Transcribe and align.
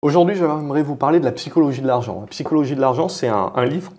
Aujourd'hui, 0.00 0.36
j'aimerais 0.36 0.82
vous 0.82 0.94
parler 0.94 1.18
de 1.18 1.24
la 1.24 1.32
psychologie 1.32 1.80
de 1.80 1.86
l'argent. 1.88 2.20
La 2.20 2.28
psychologie 2.28 2.76
de 2.76 2.80
l'argent, 2.80 3.08
c'est 3.08 3.26
un, 3.26 3.64
livre 3.64 3.92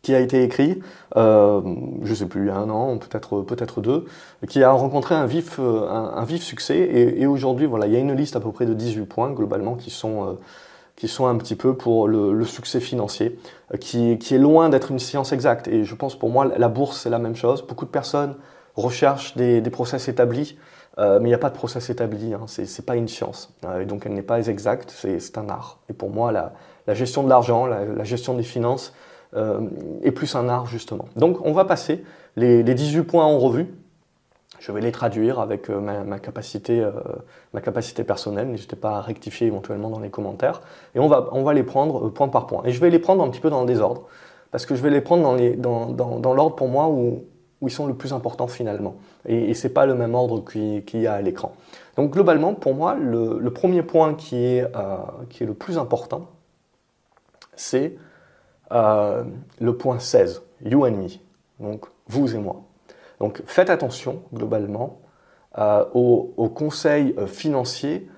qui 0.00 0.14
a 0.14 0.20
été 0.20 0.42
écrit, 0.42 0.80
euh, 1.16 1.60
je 2.02 2.08
ne 2.08 2.14
sais 2.14 2.24
plus, 2.24 2.44
il 2.44 2.46
y 2.46 2.50
a 2.50 2.56
un 2.56 2.70
an, 2.70 2.96
peut-être 2.96 3.42
peut-être 3.42 3.82
deux, 3.82 4.06
qui 4.48 4.62
a 4.62 4.70
rencontré 4.70 5.14
un 5.14 5.26
vif, 5.26 5.58
euh, 5.58 6.38
succès. 6.38 6.78
Et, 6.78 7.26
aujourd'hui, 7.26 7.66
voilà, 7.66 7.88
il 7.88 7.92
y 7.92 7.96
a 7.96 7.98
une 7.98 8.14
liste 8.14 8.36
à 8.36 8.40
peu 8.40 8.52
près 8.52 8.64
de 8.64 8.72
18 8.72 9.04
points 9.04 9.30
globalement 9.32 9.74
qui 9.74 9.90
sont, 9.90 10.26
euh, 10.26 10.32
qui 10.96 11.08
sont 11.08 11.26
un 11.26 11.36
petit 11.36 11.56
peu 11.56 11.76
pour 11.76 12.08
le, 12.08 12.42
succès 12.46 12.80
financier, 12.80 13.38
qui, 13.80 14.16
qui 14.16 14.34
est 14.34 14.38
loin 14.38 14.70
d'être 14.70 14.90
une 14.90 14.98
science 14.98 15.32
exacte. 15.32 15.68
Et 15.68 15.84
je 15.84 15.94
pense 15.94 16.18
pour 16.18 16.30
moi, 16.30 16.46
la 16.56 16.68
bourse, 16.68 17.02
c'est 17.02 17.10
la 17.10 17.18
même 17.18 17.36
chose. 17.36 17.60
Beaucoup 17.66 17.84
de 17.84 17.90
personnes 17.90 18.34
recherchent 18.76 19.36
des, 19.36 19.60
des 19.60 19.70
process 19.70 20.08
établis. 20.08 20.56
Euh, 20.98 21.18
mais 21.20 21.26
il 21.26 21.30
n'y 21.30 21.34
a 21.34 21.38
pas 21.38 21.50
de 21.50 21.54
process 21.54 21.88
établi, 21.88 22.34
hein. 22.34 22.42
ce 22.46 22.62
n'est 22.62 22.84
pas 22.84 22.96
une 22.96 23.08
science. 23.08 23.54
Euh, 23.64 23.80
et 23.80 23.84
donc 23.86 24.06
elle 24.06 24.12
n'est 24.12 24.22
pas 24.22 24.46
exacte, 24.48 24.90
c'est 24.90 25.38
un 25.38 25.48
art. 25.48 25.78
Et 25.88 25.92
pour 25.92 26.10
moi, 26.10 26.32
la, 26.32 26.52
gestion 26.94 27.22
de 27.22 27.28
l'argent, 27.28 27.66
la, 27.66 28.04
gestion 28.04 28.34
des 28.34 28.42
finances 28.42 28.92
euh, 29.36 29.60
est 30.02 30.10
plus 30.10 30.34
un 30.34 30.48
art 30.48 30.66
justement. 30.66 31.06
Donc 31.16 31.38
on 31.44 31.52
va 31.52 31.64
passer 31.64 32.04
les, 32.36 32.62
18 32.62 33.02
points 33.02 33.24
en 33.24 33.38
revue. 33.38 33.72
Je 34.58 34.72
vais 34.72 34.80
les 34.82 34.92
traduire 34.92 35.40
avec 35.40 35.70
ma, 35.70 36.18
capacité, 36.18 36.86
ma 37.54 37.62
capacité 37.62 38.04
personnelle. 38.04 38.48
N'hésitez 38.48 38.76
pas 38.76 38.98
à 38.98 39.00
rectifier 39.00 39.46
éventuellement 39.46 39.88
dans 39.88 40.00
les 40.00 40.10
commentaires. 40.10 40.60
Et 40.94 41.00
on 41.00 41.08
va, 41.08 41.30
on 41.32 41.42
va 41.42 41.54
les 41.54 41.62
prendre 41.62 42.10
point 42.10 42.28
par 42.28 42.46
point. 42.46 42.62
Et 42.66 42.72
je 42.72 42.78
vais 42.78 42.90
les 42.90 42.98
prendre 42.98 43.24
un 43.24 43.30
petit 43.30 43.40
peu 43.40 43.48
dans 43.48 43.62
le 43.62 43.66
désordre. 43.66 44.02
Parce 44.50 44.66
que 44.66 44.74
je 44.74 44.82
vais 44.82 44.90
les 44.90 45.00
prendre 45.00 45.34
dans, 45.56 45.86
dans, 45.86 46.18
dans 46.18 46.34
l'ordre 46.34 46.56
pour 46.56 46.68
moi 46.68 46.88
où, 46.88 47.24
où 47.60 47.68
ils 47.68 47.72
sont 47.72 47.86
le 47.86 47.94
plus 47.94 48.12
importants 48.12 48.48
finalement. 48.48 48.96
Et, 49.26 49.50
et 49.50 49.54
ce 49.54 49.66
n'est 49.66 49.72
pas 49.72 49.86
le 49.86 49.94
même 49.94 50.14
ordre 50.14 50.44
qu'il 50.44 51.00
y 51.00 51.06
a 51.06 51.14
à 51.14 51.22
l'écran. 51.22 51.52
Donc 52.00 52.12
globalement, 52.12 52.54
pour 52.54 52.74
moi, 52.74 52.94
le, 52.94 53.50
premier 53.50 53.82
point 53.82 54.14
qui 54.14 54.36
est, 54.36 54.64
euh, 54.74 54.96
qui 55.28 55.42
est 55.42 55.46
le 55.46 55.52
plus 55.52 55.76
important, 55.76 56.28
c'est 57.54 57.96
euh, 58.72 59.22
le 59.60 59.76
point 59.76 59.98
16, 59.98 60.42
you 60.64 60.86
and 60.86 60.92
me, 60.92 61.08
donc 61.58 61.84
vous 62.06 62.34
et 62.34 62.38
moi. 62.38 62.62
Donc 63.18 63.42
faites 63.44 63.68
attention 63.68 64.22
globalement 64.32 65.00
euh, 65.58 65.84
aux, 65.92 66.32
aux, 66.38 66.48
conseils 66.48 67.14
financiers 67.26 68.08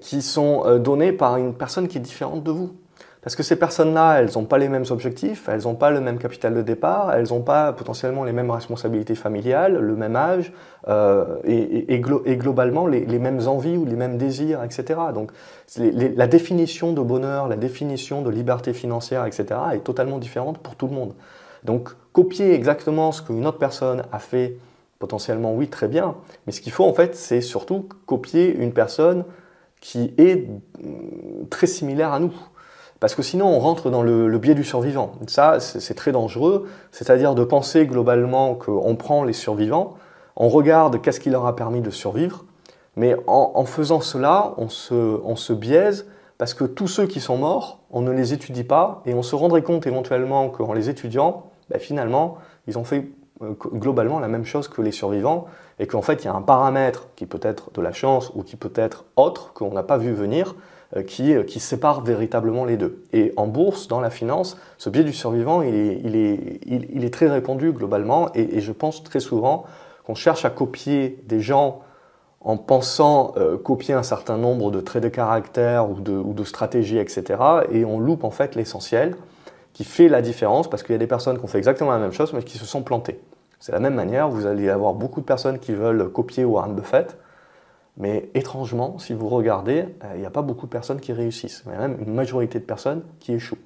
qui 0.00 0.22
sont 0.22 0.78
donnés 0.78 1.12
par 1.12 1.36
une 1.36 1.54
personne 1.54 1.88
qui 1.88 1.98
est 1.98 2.00
différente 2.00 2.44
de 2.44 2.50
vous. 2.52 2.76
Parce 3.22 3.36
que 3.36 3.44
ces 3.44 3.54
personnes-là, 3.54 4.18
elles 4.18 4.30
n'ont 4.34 4.46
pas 4.46 4.58
les 4.58 4.68
mêmes 4.68 4.84
objectifs, 4.90 5.48
elles 5.48 5.62
n'ont 5.62 5.76
pas 5.76 5.92
le 5.92 6.00
même 6.00 6.18
capital 6.18 6.54
de 6.54 6.62
départ, 6.62 7.12
elles 7.14 7.28
n'ont 7.28 7.42
pas 7.42 7.72
potentiellement 7.72 8.24
les 8.24 8.32
mêmes 8.32 8.50
responsabilités 8.50 9.14
familiales, 9.14 9.78
le 9.78 9.94
même 9.94 10.16
âge, 10.16 10.52
euh, 10.88 11.36
et, 11.44 12.00
globalement 12.00 12.88
les, 12.88 13.18
mêmes 13.20 13.46
envies 13.46 13.76
ou 13.76 13.84
les 13.84 13.94
mêmes 13.94 14.18
désirs, 14.18 14.64
etc. 14.64 14.98
Donc 15.14 15.30
la 15.78 16.26
définition 16.26 16.92
de 16.92 17.00
bonheur, 17.00 17.46
la 17.46 17.54
définition 17.54 18.22
de 18.22 18.30
liberté 18.30 18.72
financière, 18.72 19.24
etc. 19.24 19.46
est 19.74 19.84
totalement 19.84 20.18
différente 20.18 20.58
pour 20.58 20.74
tout 20.74 20.88
le 20.88 20.94
monde. 20.94 21.14
Donc 21.62 21.90
copier 22.12 22.52
exactement 22.54 23.12
ce 23.12 23.22
qu'une 23.22 23.46
autre 23.46 23.58
personne 23.58 24.02
a 24.10 24.18
fait, 24.18 24.56
potentiellement 24.98 25.54
oui, 25.54 25.68
très 25.68 25.86
bien, 25.86 26.16
mais 26.46 26.52
ce 26.52 26.60
qu'il 26.60 26.72
faut 26.72 26.84
en 26.84 26.92
fait, 26.92 27.14
c'est 27.14 27.40
surtout 27.40 27.88
copier 28.04 28.52
une 28.52 28.72
personne 28.72 29.24
qui 29.80 30.12
est 30.18 30.48
mm, 30.48 31.46
très 31.50 31.68
similaire 31.68 32.12
à 32.12 32.18
nous. 32.18 32.32
Parce 33.02 33.16
que 33.16 33.22
sinon, 33.22 33.48
on 33.48 33.58
rentre 33.58 33.90
dans 33.90 34.04
le, 34.04 34.38
biais 34.38 34.54
du 34.54 34.62
survivant. 34.62 35.14
Ça, 35.26 35.58
c'est 35.58 35.94
très 35.94 36.12
dangereux, 36.12 36.68
c'est-à-dire 36.92 37.34
de 37.34 37.42
penser 37.42 37.84
globalement 37.84 38.54
qu'on 38.54 38.94
prend 38.94 39.24
les 39.24 39.32
survivants, 39.32 39.94
on 40.36 40.48
regarde 40.48 41.02
qu'est-ce 41.02 41.18
qui 41.18 41.28
leur 41.28 41.44
a 41.46 41.56
permis 41.56 41.80
de 41.80 41.90
survivre, 41.90 42.44
mais 42.94 43.16
en, 43.26 43.64
faisant 43.64 44.00
cela, 44.00 44.54
on 44.56 44.68
se, 44.68 45.52
biaise 45.52 46.06
parce 46.38 46.54
que 46.54 46.62
tous 46.62 46.86
ceux 46.86 47.06
qui 47.08 47.18
sont 47.18 47.36
morts, 47.36 47.80
on 47.90 48.02
ne 48.02 48.12
les 48.12 48.34
étudie 48.34 48.62
pas 48.62 49.02
et 49.04 49.14
on 49.14 49.24
se 49.24 49.34
rendrait 49.34 49.62
compte 49.62 49.84
éventuellement 49.88 50.48
qu'en 50.48 50.72
les 50.72 50.88
étudiant, 50.88 51.46
ben 51.70 51.80
finalement, 51.80 52.38
ils 52.68 52.78
ont 52.78 52.84
fait 52.84 53.08
euh, 53.42 53.54
globalement 53.74 54.20
la 54.20 54.28
même 54.28 54.44
chose 54.44 54.68
que 54.68 54.80
les 54.80 54.92
survivants 54.92 55.46
et 55.80 55.88
qu'en 55.88 56.02
fait, 56.02 56.22
il 56.22 56.26
y 56.26 56.28
a 56.28 56.34
un 56.34 56.42
paramètre 56.42 57.08
qui 57.16 57.26
peut 57.26 57.40
être 57.42 57.72
de 57.72 57.80
la 57.80 57.92
chance 57.92 58.30
ou 58.36 58.44
qui 58.44 58.54
peut 58.54 58.72
être 58.76 59.06
autre 59.16 59.52
qu'on 59.54 59.72
n'a 59.72 59.82
pas 59.82 59.98
vu 59.98 60.12
venir 60.12 60.54
qui, 61.00 61.34
euh, 61.34 61.42
qui 61.42 61.58
sépare 61.58 62.02
véritablement 62.02 62.64
les 62.64 62.76
deux. 62.76 63.02
Et 63.12 63.32
en 63.36 63.46
bourse, 63.46 63.88
dans 63.88 64.00
la 64.00 64.10
finance, 64.10 64.58
ce 64.76 64.90
biais 64.90 65.04
du 65.04 65.12
survivant, 65.12 65.62
il 65.62 65.74
est, 65.74 66.00
il 66.04 66.16
est, 66.16 66.60
il, 66.66 67.04
est 67.04 67.12
très 67.12 67.28
répandu 67.28 67.72
globalement, 67.72 68.28
et, 68.34 68.60
je 68.60 68.72
pense 68.72 69.02
très 69.02 69.20
souvent 69.20 69.64
qu'on 70.04 70.14
cherche 70.14 70.44
à 70.44 70.50
copier 70.50 71.18
des 71.26 71.40
gens 71.40 71.80
en 72.40 72.56
pensant 72.56 73.32
euh, 73.36 73.56
copier 73.56 73.94
un 73.94 74.02
certain 74.02 74.36
nombre 74.36 74.70
de 74.70 74.80
traits 74.80 75.02
de 75.02 75.08
caractère 75.08 75.88
ou 75.88 76.00
de, 76.00 76.12
ou 76.12 76.34
de 76.34 76.44
stratégies, 76.44 76.98
etc. 76.98 77.40
Et 77.70 77.84
on 77.84 77.98
loupe 77.98 78.24
en 78.24 78.30
fait 78.30 78.54
l'essentiel 78.56 79.14
qui 79.72 79.84
fait 79.84 80.08
la 80.08 80.20
différence 80.20 80.68
parce 80.68 80.82
qu'il 80.82 80.92
y 80.92 80.96
a 80.96 80.98
des 80.98 81.06
personnes 81.06 81.38
qui 81.38 81.44
ont 81.44 81.48
fait 81.48 81.58
exactement 81.58 81.92
la 81.92 81.98
même 81.98 82.12
chose 82.12 82.32
mais 82.32 82.42
qui 82.42 82.58
se 82.58 82.66
sont 82.66 82.82
plantées. 82.82 83.20
C'est 83.60 83.70
la 83.70 83.78
même 83.78 83.94
manière, 83.94 84.28
vous 84.28 84.46
allez 84.46 84.68
avoir 84.68 84.92
beaucoup 84.92 85.20
de 85.20 85.24
personnes 85.24 85.60
qui 85.60 85.72
veulent 85.72 86.10
copier 86.10 86.44
Warren 86.44 86.74
Buffett, 86.74 87.16
mais 87.96 88.30
étrangement, 88.34 88.98
si 88.98 89.12
vous 89.12 89.28
regardez, 89.28 89.86
euh, 90.04 90.12
il 90.14 90.20
n'y 90.20 90.26
a 90.26 90.30
pas 90.30 90.42
beaucoup 90.42 90.66
de 90.66 90.70
personnes 90.70 91.00
qui 91.00 91.12
réussissent. 91.12 91.62
Il 91.66 91.72
y 91.72 91.74
a 91.74 91.78
même 91.78 91.98
une 92.00 92.14
majorité 92.14 92.58
de 92.58 92.64
personnes 92.64 93.02
qui 93.20 93.32
échouent. 93.32 93.58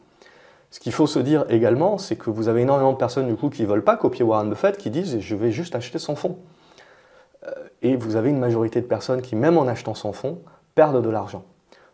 Ce 0.71 0.81
qu'il 0.81 0.93
faut 0.93 1.07
se 1.07 1.19
dire 1.19 1.45
également, 1.49 1.97
c'est 1.97 2.17
que 2.17 2.29
vous 2.29 2.49
avez 2.49 2.63
énormément 2.63 2.93
de 2.93 2.99
personnes 2.99 3.35
qui 3.37 3.63
ne 3.63 3.67
veulent 3.67 3.85
pas 3.85 3.97
copier 3.97 4.25
Warren 4.25 4.51
Buffett, 4.51 4.77
qui 4.77 4.91
disent 4.91 5.21
je 5.21 5.37
vais 5.37 5.53
juste 5.53 5.75
acheter 5.75 5.99
son 5.99 6.17
fonds. 6.17 6.39
Euh, 7.47 7.51
et 7.83 7.97
vous 7.97 8.17
avez 8.17 8.31
une 8.31 8.39
majorité 8.39 8.81
de 8.81 8.87
personnes 8.87 9.23
qui, 9.23 9.37
même 9.37 9.59
en 9.59 9.69
achetant 9.69 9.95
son 9.95 10.13
fonds, 10.13 10.41
perdent 10.75 11.03
de 11.03 11.09
l'argent. 11.09 11.45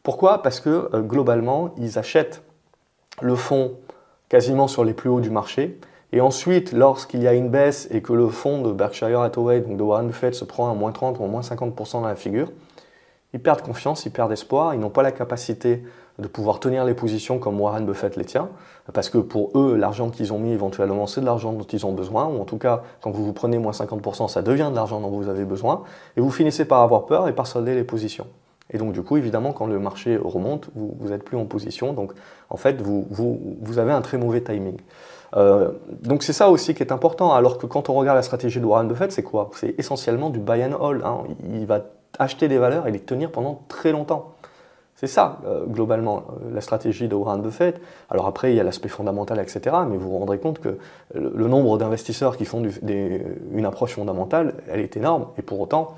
Pourquoi? 0.03 0.43
Parce 0.43 0.59
que 0.59 0.89
euh, 0.95 1.01
globalement, 1.03 1.75
ils 1.77 1.99
achètent 1.99 2.43
le 3.21 3.37
fonds 3.37 3.77
quasiment 4.29 4.67
sur 4.67 4.85
les 4.85 4.95
plus 4.95 5.11
hauts 5.11 5.21
du 5.21 5.31
marché, 5.31 5.79
et 6.13 6.21
ensuite, 6.21 6.73
lorsqu'il 6.73 7.23
y 7.23 7.29
a 7.29 7.33
une 7.33 7.49
baisse 7.49 7.89
et 7.91 8.03
que 8.03 8.13
le 8.13 8.29
fonds 8.29 8.63
de 8.63 8.73
Berkshire 8.73 9.21
Hathaway, 9.21 9.61
donc 9.61 9.77
de 9.77 9.83
Warren 9.83 10.07
Buffett, 10.07 10.35
se 10.35 10.45
prend 10.45 10.71
à 10.71 10.75
moins 10.75 10.93
30 10.93 11.19
ou 11.19 11.25
à 11.25 11.27
moins 11.27 11.41
50% 11.41 11.93
dans 11.93 12.07
la 12.07 12.17
figure, 12.17 12.53
ils 13.33 13.41
perdent 13.41 13.63
confiance, 13.63 14.05
ils 14.05 14.13
perdent 14.13 14.33
espoir, 14.33 14.75
ils 14.75 14.81
n'ont 14.81 14.91
pas 14.91 15.03
la 15.03 15.13
capacité 15.13 15.83
de 16.19 16.29
pouvoir 16.29 16.61
tenir 16.61 16.85
les 16.85 16.93
positions 16.93 17.39
comme 17.39 17.59
Warren 17.59 17.87
Buffett 17.87 18.17
les 18.17 18.27
tient, 18.27 18.51
parce 18.93 19.09
que 19.09 19.17
pour 19.17 19.59
eux, 19.59 19.75
l'argent 19.77 20.11
qu'ils 20.11 20.35
ont 20.35 20.39
mis 20.39 20.53
éventuellement, 20.53 21.07
c'est 21.07 21.23
de 21.23 21.27
l'argent 21.27 21.55
dont 21.55 21.65
ils 21.65 21.87
ont 21.87 21.93
besoin, 21.93 22.27
ou 22.27 22.41
en 22.41 22.45
tout 22.45 22.59
cas, 22.59 22.83
quand 23.01 23.11
vous 23.11 23.25
vous 23.25 23.33
prenez 23.33 23.57
moins 23.57 23.73
50%, 23.73 24.29
ça 24.29 24.43
devient 24.43 24.69
de 24.71 24.77
l'argent 24.77 25.01
dont 25.01 25.09
vous 25.09 25.31
avez 25.31 25.47
besoin, 25.47 25.85
et 26.19 26.21
vous 26.21 26.31
finissez 26.31 26.67
par 26.67 26.83
avoir 26.83 27.07
peur 27.07 27.29
et 27.29 27.35
par 27.35 27.47
solder 27.47 27.75
les 27.75 27.85
positions. 27.85 28.27
Et 28.73 28.79
donc, 28.79 28.93
du 28.93 29.03
coup, 29.03 29.17
évidemment, 29.17 29.53
quand 29.53 29.67
le 29.67 29.79
marché 29.79 30.17
remonte, 30.17 30.69
vous 30.75 31.09
n'êtes 31.09 31.25
plus 31.25 31.37
en 31.37 31.45
position. 31.45 31.93
Donc, 31.93 32.13
en 32.51 32.57
fait, 32.57 32.81
vous, 32.81 33.79
avez 33.79 33.93
un 33.93 34.01
très 34.01 34.19
mauvais 34.19 34.41
timing. 34.41 34.77
Euh, 35.35 35.71
donc 36.03 36.23
c'est 36.23 36.35
ça 36.35 36.51
aussi 36.51 36.75
qui 36.75 36.83
est 36.83 36.93
important, 36.93 37.33
alors 37.33 37.57
que 37.57 37.65
quand 37.65 37.89
on 37.89 37.95
regarde 37.95 38.17
la 38.17 38.23
stratégie 38.23 38.61
de 38.61 38.67
Warren 38.67 38.87
Buffett, 38.87 39.13
c'est 39.13 39.23
quoi? 39.23 39.51
C'est 39.55 39.75
essentiellement 39.79 40.29
du 40.29 40.39
buy 40.39 40.63
and 40.63 40.77
hold. 40.79 41.03
Hein. 41.05 41.23
Il 41.55 41.65
va 41.65 41.81
acheter 42.19 42.49
des 42.49 42.59
valeurs 42.59 42.87
et 42.87 42.91
les 42.91 43.01
tenir 43.01 43.31
pendant 43.31 43.63
très 43.69 43.93
longtemps. 43.93 44.35
C'est 44.95 45.07
ça, 45.07 45.39
euh, 45.47 45.65
globalement, 45.65 46.19
euh, 46.19 46.55
la 46.55 46.61
stratégie 46.61 47.09
de 47.09 47.15
Warren 47.15 47.41
Buffett. 47.41 47.81
Alors 48.11 48.27
après, 48.27 48.53
il 48.53 48.57
y 48.57 48.61
a 48.61 48.63
l'aspect 48.63 48.89
fondamental, 48.91 49.41
etc. 49.41 49.75
Mais 49.89 49.97
vous 49.97 50.11
vous 50.11 50.19
rendrez 50.19 50.39
compte 50.39 50.61
que 50.61 50.79
le, 51.15 51.49
nombre 51.49 51.79
d'investisseurs 51.79 52.37
qui 52.37 52.45
font 52.45 52.63
une 52.63 53.65
approche 53.65 53.95
fondamentale, 53.95 54.55
elle 54.69 54.81
est 54.81 54.97
énorme. 54.97 55.29
Et 55.39 55.43
pour 55.43 55.61
autant, 55.61 55.95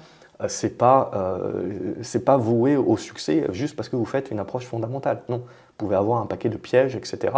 c'est 0.48 0.76
pas 0.76 1.10
euh, 1.14 1.94
c'est 2.02 2.24
pas 2.24 2.36
voué 2.36 2.76
au 2.76 2.96
succès 2.96 3.46
juste 3.50 3.76
parce 3.76 3.88
que 3.88 3.96
vous 3.96 4.04
faites 4.04 4.30
une 4.30 4.38
approche 4.38 4.66
fondamentale. 4.66 5.22
Non, 5.28 5.38
vous 5.38 5.74
pouvez 5.78 5.96
avoir 5.96 6.20
un 6.20 6.26
paquet 6.26 6.48
de 6.48 6.56
pièges, 6.56 6.96
etc. 6.96 7.34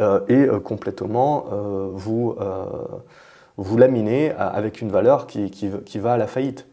Euh, 0.00 0.20
et 0.28 0.48
complètement 0.62 1.46
vous 1.92 2.36
vous 3.58 3.76
laminer 3.76 4.32
avec 4.32 4.80
une 4.80 4.90
valeur 4.90 5.26
qui, 5.26 5.50
qui, 5.50 5.70
qui 5.84 5.98
va 5.98 6.14
à 6.14 6.16
la 6.16 6.26
faillite. 6.26 6.66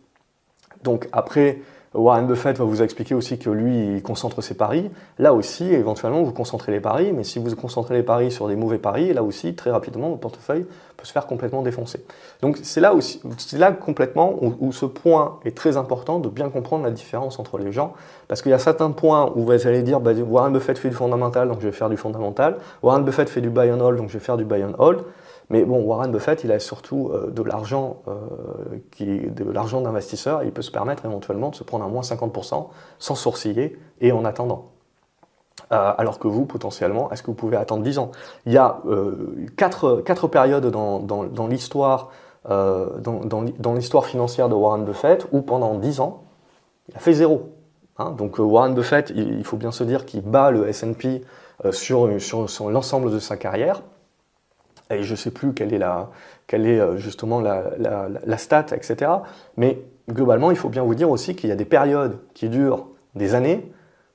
Donc 0.83 1.09
après, 1.11 1.59
Warren 1.95 2.27
Buffett 2.27 2.57
va 2.57 2.65
vous 2.65 2.83
expliquer 2.83 3.15
aussi 3.15 3.39
que 3.39 3.49
lui, 3.49 3.95
il 3.95 4.03
concentre 4.03 4.41
ses 4.41 4.53
paris. 4.53 4.91
Là 5.17 5.33
aussi, 5.33 5.73
éventuellement, 5.73 6.21
vous 6.21 6.31
concentrez 6.31 6.71
les 6.71 6.79
paris, 6.79 7.11
mais 7.13 7.23
si 7.23 7.39
vous 7.39 7.55
concentrez 7.55 7.95
les 7.95 8.03
paris 8.03 8.31
sur 8.31 8.47
des 8.47 8.55
mauvais 8.55 8.77
paris, 8.77 9.11
là 9.11 9.23
aussi, 9.23 9.55
très 9.55 9.71
rapidement, 9.71 10.09
votre 10.09 10.21
portefeuille 10.21 10.65
peut 10.97 11.05
se 11.05 11.11
faire 11.11 11.25
complètement 11.25 11.63
défoncer. 11.63 12.05
Donc 12.41 12.59
c'est 12.61 12.81
là 12.81 12.93
aussi, 12.93 13.21
c'est 13.37 13.57
là 13.57 13.71
complètement 13.71 14.35
où, 14.41 14.71
ce 14.71 14.85
point 14.85 15.39
est 15.45 15.55
très 15.55 15.77
important 15.77 16.19
de 16.19 16.29
bien 16.29 16.49
comprendre 16.49 16.83
la 16.83 16.91
différence 16.91 17.39
entre 17.39 17.57
les 17.57 17.71
gens, 17.71 17.93
parce 18.27 18.41
qu'il 18.41 18.51
y 18.51 18.55
a 18.55 18.59
certains 18.59 18.91
points 18.91 19.31
où 19.35 19.43
vous 19.43 19.67
allez 19.67 19.81
dire, 19.81 19.99
bah, 19.99 20.11
Warren 20.13 20.53
Buffett 20.53 20.77
fait 20.77 20.89
du 20.89 20.95
fondamental, 20.95 21.47
donc 21.47 21.59
je 21.61 21.65
vais 21.65 21.71
faire 21.71 21.89
du 21.89 21.97
fondamental. 21.97 22.57
Warren 22.83 23.03
Buffett 23.03 23.29
fait 23.29 23.41
du 23.41 23.49
buy 23.49 23.71
and 23.71 23.79
hold, 23.79 23.97
donc 23.97 24.09
je 24.09 24.13
vais 24.13 24.23
faire 24.23 24.37
du 24.37 24.45
buy 24.45 24.63
and 24.63 24.73
hold. 24.77 24.99
Mais 25.49 25.65
bon, 25.65 25.81
Warren 25.81 26.11
Buffett, 26.11 26.43
il 26.43 26.51
a 26.51 26.59
surtout 26.59 27.09
euh, 27.11 27.31
de 27.31 27.41
l'argent 27.41 28.03
euh, 28.07 29.81
d'investisseur. 29.81 30.43
Il 30.43 30.51
peut 30.51 30.61
se 30.61 30.71
permettre 30.71 31.05
éventuellement 31.05 31.49
de 31.49 31.55
se 31.55 31.63
prendre 31.63 31.85
à 31.85 31.87
moins 31.87 32.01
50% 32.01 32.67
sans 32.99 33.15
sourciller 33.15 33.79
et 33.99 34.11
en 34.11 34.25
attendant. 34.25 34.69
Euh, 35.71 35.93
alors 35.97 36.19
que 36.19 36.27
vous, 36.27 36.45
potentiellement, 36.45 37.11
est-ce 37.11 37.23
que 37.23 37.27
vous 37.27 37.35
pouvez 37.35 37.57
attendre 37.57 37.83
10 37.83 37.97
ans? 37.97 38.11
Il 38.45 38.53
y 38.53 38.57
a 38.57 38.81
quatre, 39.57 40.01
quatre, 40.01 40.27
périodes 40.27 40.67
dans, 40.67 40.99
dans, 40.99 41.23
dans 41.23 41.47
l'histoire 41.47 42.11
financière 44.05 44.49
de 44.49 44.53
Warren 44.53 44.85
Buffett 44.85 45.27
où 45.31 45.41
pendant 45.41 45.75
10 45.75 45.99
ans, 45.99 46.25
il 46.89 46.95
a 46.95 46.99
fait 46.99 47.13
zéro. 47.13 47.55
Hein. 47.97 48.11
Donc 48.11 48.37
Warren 48.37 48.75
Buffett, 48.75 49.11
il, 49.15 49.43
faut 49.43 49.57
bien 49.57 49.71
se 49.71 49.83
dire 49.83 50.05
qu'il 50.05 50.21
bat 50.21 50.51
le 50.51 50.67
S&P 50.67 51.23
sur, 51.71 52.21
sur, 52.21 52.69
l'ensemble 52.69 53.11
de 53.11 53.19
sa 53.19 53.35
carrière. 53.35 53.81
Et 54.89 55.03
je 55.03 55.11
ne 55.11 55.15
sais 55.15 55.31
plus 55.31 55.53
quelle 55.53 55.73
est, 55.73 55.81
est 56.53 56.97
justement 56.97 57.41
la, 57.41 57.71
la, 57.77 58.37
stat, 58.37 58.67
etc. 58.71 59.11
Mais 59.55 59.79
globalement, 60.09 60.51
il 60.51 60.57
faut 60.57 60.69
bien 60.69 60.83
vous 60.83 60.95
dire 60.95 61.09
aussi 61.09 61.35
qu'il 61.35 61.49
y 61.49 61.53
a 61.53 61.55
des 61.55 61.65
périodes 61.65 62.17
qui 62.33 62.49
durent 62.49 62.87
des 63.15 63.35
années, 63.35 63.71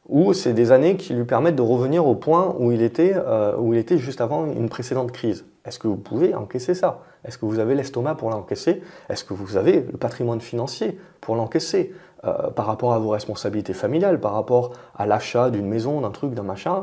ou 0.08 0.32
c'est 0.32 0.52
des 0.52 0.72
années 0.72 0.96
qui 0.96 1.14
lui 1.14 1.24
permettent 1.24 1.56
de 1.56 1.62
revenir 1.62 2.06
au 2.06 2.14
point 2.14 2.54
où 2.58 2.72
il 2.72 2.82
était, 2.82 3.14
euh, 3.14 3.56
où 3.56 3.72
il 3.72 3.78
était 3.78 3.98
juste 3.98 4.20
avant 4.20 4.46
une 4.46 4.68
précédente 4.68 5.12
crise. 5.12 5.44
Est-ce 5.64 5.78
que 5.78 5.88
vous 5.88 5.96
pouvez 5.96 6.34
encaisser 6.34 6.74
ça? 6.74 7.02
Est-ce 7.24 7.38
que 7.38 7.46
vous 7.46 7.58
avez 7.58 7.74
l'estomac 7.74 8.16
pour 8.16 8.30
l'encaisser? 8.30 8.82
Est-ce 9.08 9.24
que 9.24 9.32
vous 9.32 9.56
avez 9.56 9.80
le 9.80 9.96
patrimoine 9.96 10.40
financier 10.40 10.98
pour 11.22 11.36
l'encaisser? 11.36 11.94
Euh, 12.26 12.50
par 12.50 12.66
rapport 12.66 12.92
à 12.92 12.98
vos 12.98 13.10
responsabilités 13.10 13.74
familiales, 13.74 14.20
par 14.20 14.32
rapport 14.32 14.72
à 14.96 15.06
l'achat 15.06 15.50
d'une 15.50 15.66
maison, 15.66 16.00
d'un 16.00 16.10
truc, 16.10 16.34
d'un 16.34 16.42
machin 16.42 16.82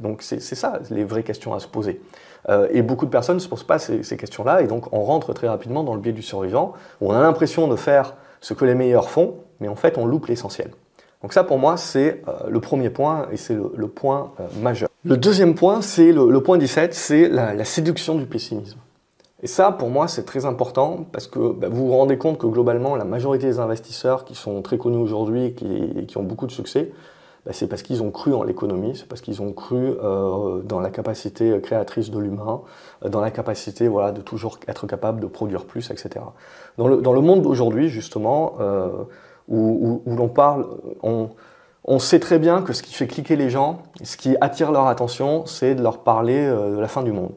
Donc 0.00 0.22
c'est 0.22 0.40
ça 0.40 0.80
les 0.90 1.04
vraies 1.04 1.22
questions 1.22 1.54
à 1.54 1.60
se 1.60 1.68
poser. 1.68 2.00
Euh, 2.48 2.68
et 2.70 2.82
beaucoup 2.82 3.06
de 3.06 3.10
personnes 3.10 3.36
ne 3.36 3.40
se 3.40 3.48
posent 3.48 3.64
pas 3.64 3.78
ces, 3.78 4.16
questions-là, 4.16 4.62
et 4.62 4.66
donc 4.66 4.92
on 4.92 5.02
rentre 5.04 5.32
très 5.32 5.48
rapidement 5.48 5.84
dans 5.84 5.94
le 5.94 6.00
biais 6.00 6.12
du 6.12 6.22
survivant, 6.22 6.72
où 7.00 7.10
on 7.10 7.14
a 7.14 7.22
l'impression 7.22 7.68
de 7.68 7.76
faire 7.76 8.14
ce 8.40 8.54
que 8.54 8.64
les 8.64 8.74
meilleurs 8.74 9.10
font, 9.10 9.36
mais 9.60 9.68
en 9.68 9.76
fait 9.76 9.96
on 9.96 10.06
loupe 10.06 10.26
l'essentiel. 10.26 10.70
Donc 11.22 11.32
ça 11.32 11.44
pour 11.44 11.58
moi 11.58 11.76
c'est 11.76 12.22
euh, 12.26 12.48
le 12.48 12.60
premier 12.60 12.90
point 12.90 13.28
et 13.30 13.36
c'est 13.36 13.54
le, 13.54 13.88
point 13.88 14.32
euh, 14.40 14.46
majeur. 14.60 14.88
Le 15.04 15.16
deuxième 15.16 15.54
point 15.54 15.82
c'est 15.82 16.10
le, 16.10 16.40
point 16.40 16.58
17, 16.58 16.94
c'est 16.94 17.28
la, 17.28 17.64
séduction 17.64 18.16
du 18.16 18.26
pessimisme. 18.26 18.78
Et 19.42 19.46
ça 19.46 19.72
pour 19.72 19.90
moi 19.90 20.08
c'est 20.08 20.24
très 20.24 20.44
important 20.44 21.04
parce 21.12 21.26
que 21.26 21.52
bah, 21.52 21.68
vous 21.68 21.86
vous 21.86 21.96
rendez 21.96 22.16
compte 22.16 22.38
que 22.38 22.46
globalement 22.46 22.96
la 22.96 23.04
majorité 23.04 23.46
des 23.46 23.58
investisseurs 23.58 24.24
qui 24.24 24.34
sont 24.34 24.62
très 24.62 24.78
connus 24.78 24.98
aujourd'hui 24.98 25.46
et 25.46 25.52
qui, 26.06 26.16
ont 26.16 26.22
beaucoup 26.22 26.46
de 26.46 26.52
succès, 26.52 26.92
bah, 27.44 27.52
c'est 27.52 27.66
parce 27.66 27.82
qu'ils 27.82 28.02
ont 28.02 28.10
cru 28.10 28.34
en 28.34 28.44
l'économie, 28.44 28.94
c'est 28.94 29.08
parce 29.08 29.20
qu'ils 29.20 29.42
ont 29.42 29.52
cru 29.52 29.76
euh, 29.76 30.60
dans 30.62 30.80
la 30.80 30.90
capacité 30.90 31.60
créatrice 31.60 32.10
de 32.10 32.18
l'humain, 32.18 32.60
dans 33.04 33.20
la 33.20 33.32
capacité 33.32 33.88
voilà, 33.88 34.12
de 34.12 34.20
toujours 34.20 34.58
être 34.68 34.86
capable 34.86 35.20
de 35.20 35.26
produire 35.26 35.64
plus, 35.64 35.90
etc. 35.90 36.24
Dans 36.78 36.86
le, 36.86 37.20
monde 37.20 37.42
d'aujourd'hui 37.42 37.88
justement, 37.88 38.54
où, 39.48 40.02
l'on 40.06 40.28
parle, 40.28 40.66
on, 41.02 41.98
sait 41.98 42.20
très 42.20 42.38
bien 42.38 42.62
que 42.62 42.72
ce 42.72 42.82
qui 42.82 42.94
fait 42.94 43.06
cliquer 43.06 43.36
les 43.36 43.50
gens, 43.50 43.82
ce 44.02 44.16
qui 44.16 44.36
attire 44.40 44.72
leur 44.72 44.86
attention, 44.86 45.46
c'est 45.46 45.74
de 45.74 45.82
leur 45.82 45.98
parler 45.98 46.38
euh, 46.38 46.74
de 46.74 46.80
la 46.80 46.88
fin 46.88 47.02
du 47.02 47.12
monde. 47.12 47.32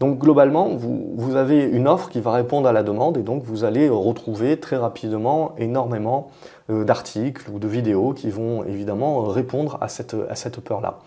Donc 0.00 0.18
globalement, 0.18 0.68
vous, 0.68 1.34
avez 1.34 1.64
une 1.64 1.88
offre 1.88 2.08
qui 2.08 2.20
va 2.20 2.32
répondre 2.32 2.68
à 2.68 2.72
la 2.72 2.84
demande 2.84 3.16
et 3.16 3.22
donc 3.22 3.42
vous 3.42 3.64
allez 3.64 3.88
retrouver 3.88 4.60
très 4.60 4.76
rapidement 4.76 5.54
énormément 5.58 6.30
euh, 6.70 6.84
d'articles 6.84 7.50
ou 7.50 7.58
de 7.58 7.66
vidéos 7.66 8.12
qui 8.12 8.30
vont 8.30 8.62
évidemment 8.64 9.22
répondre 9.22 9.76
à 9.80 9.88
cette, 9.88 10.14
à 10.30 10.36
cette 10.36 10.60
peur-là. 10.60 10.98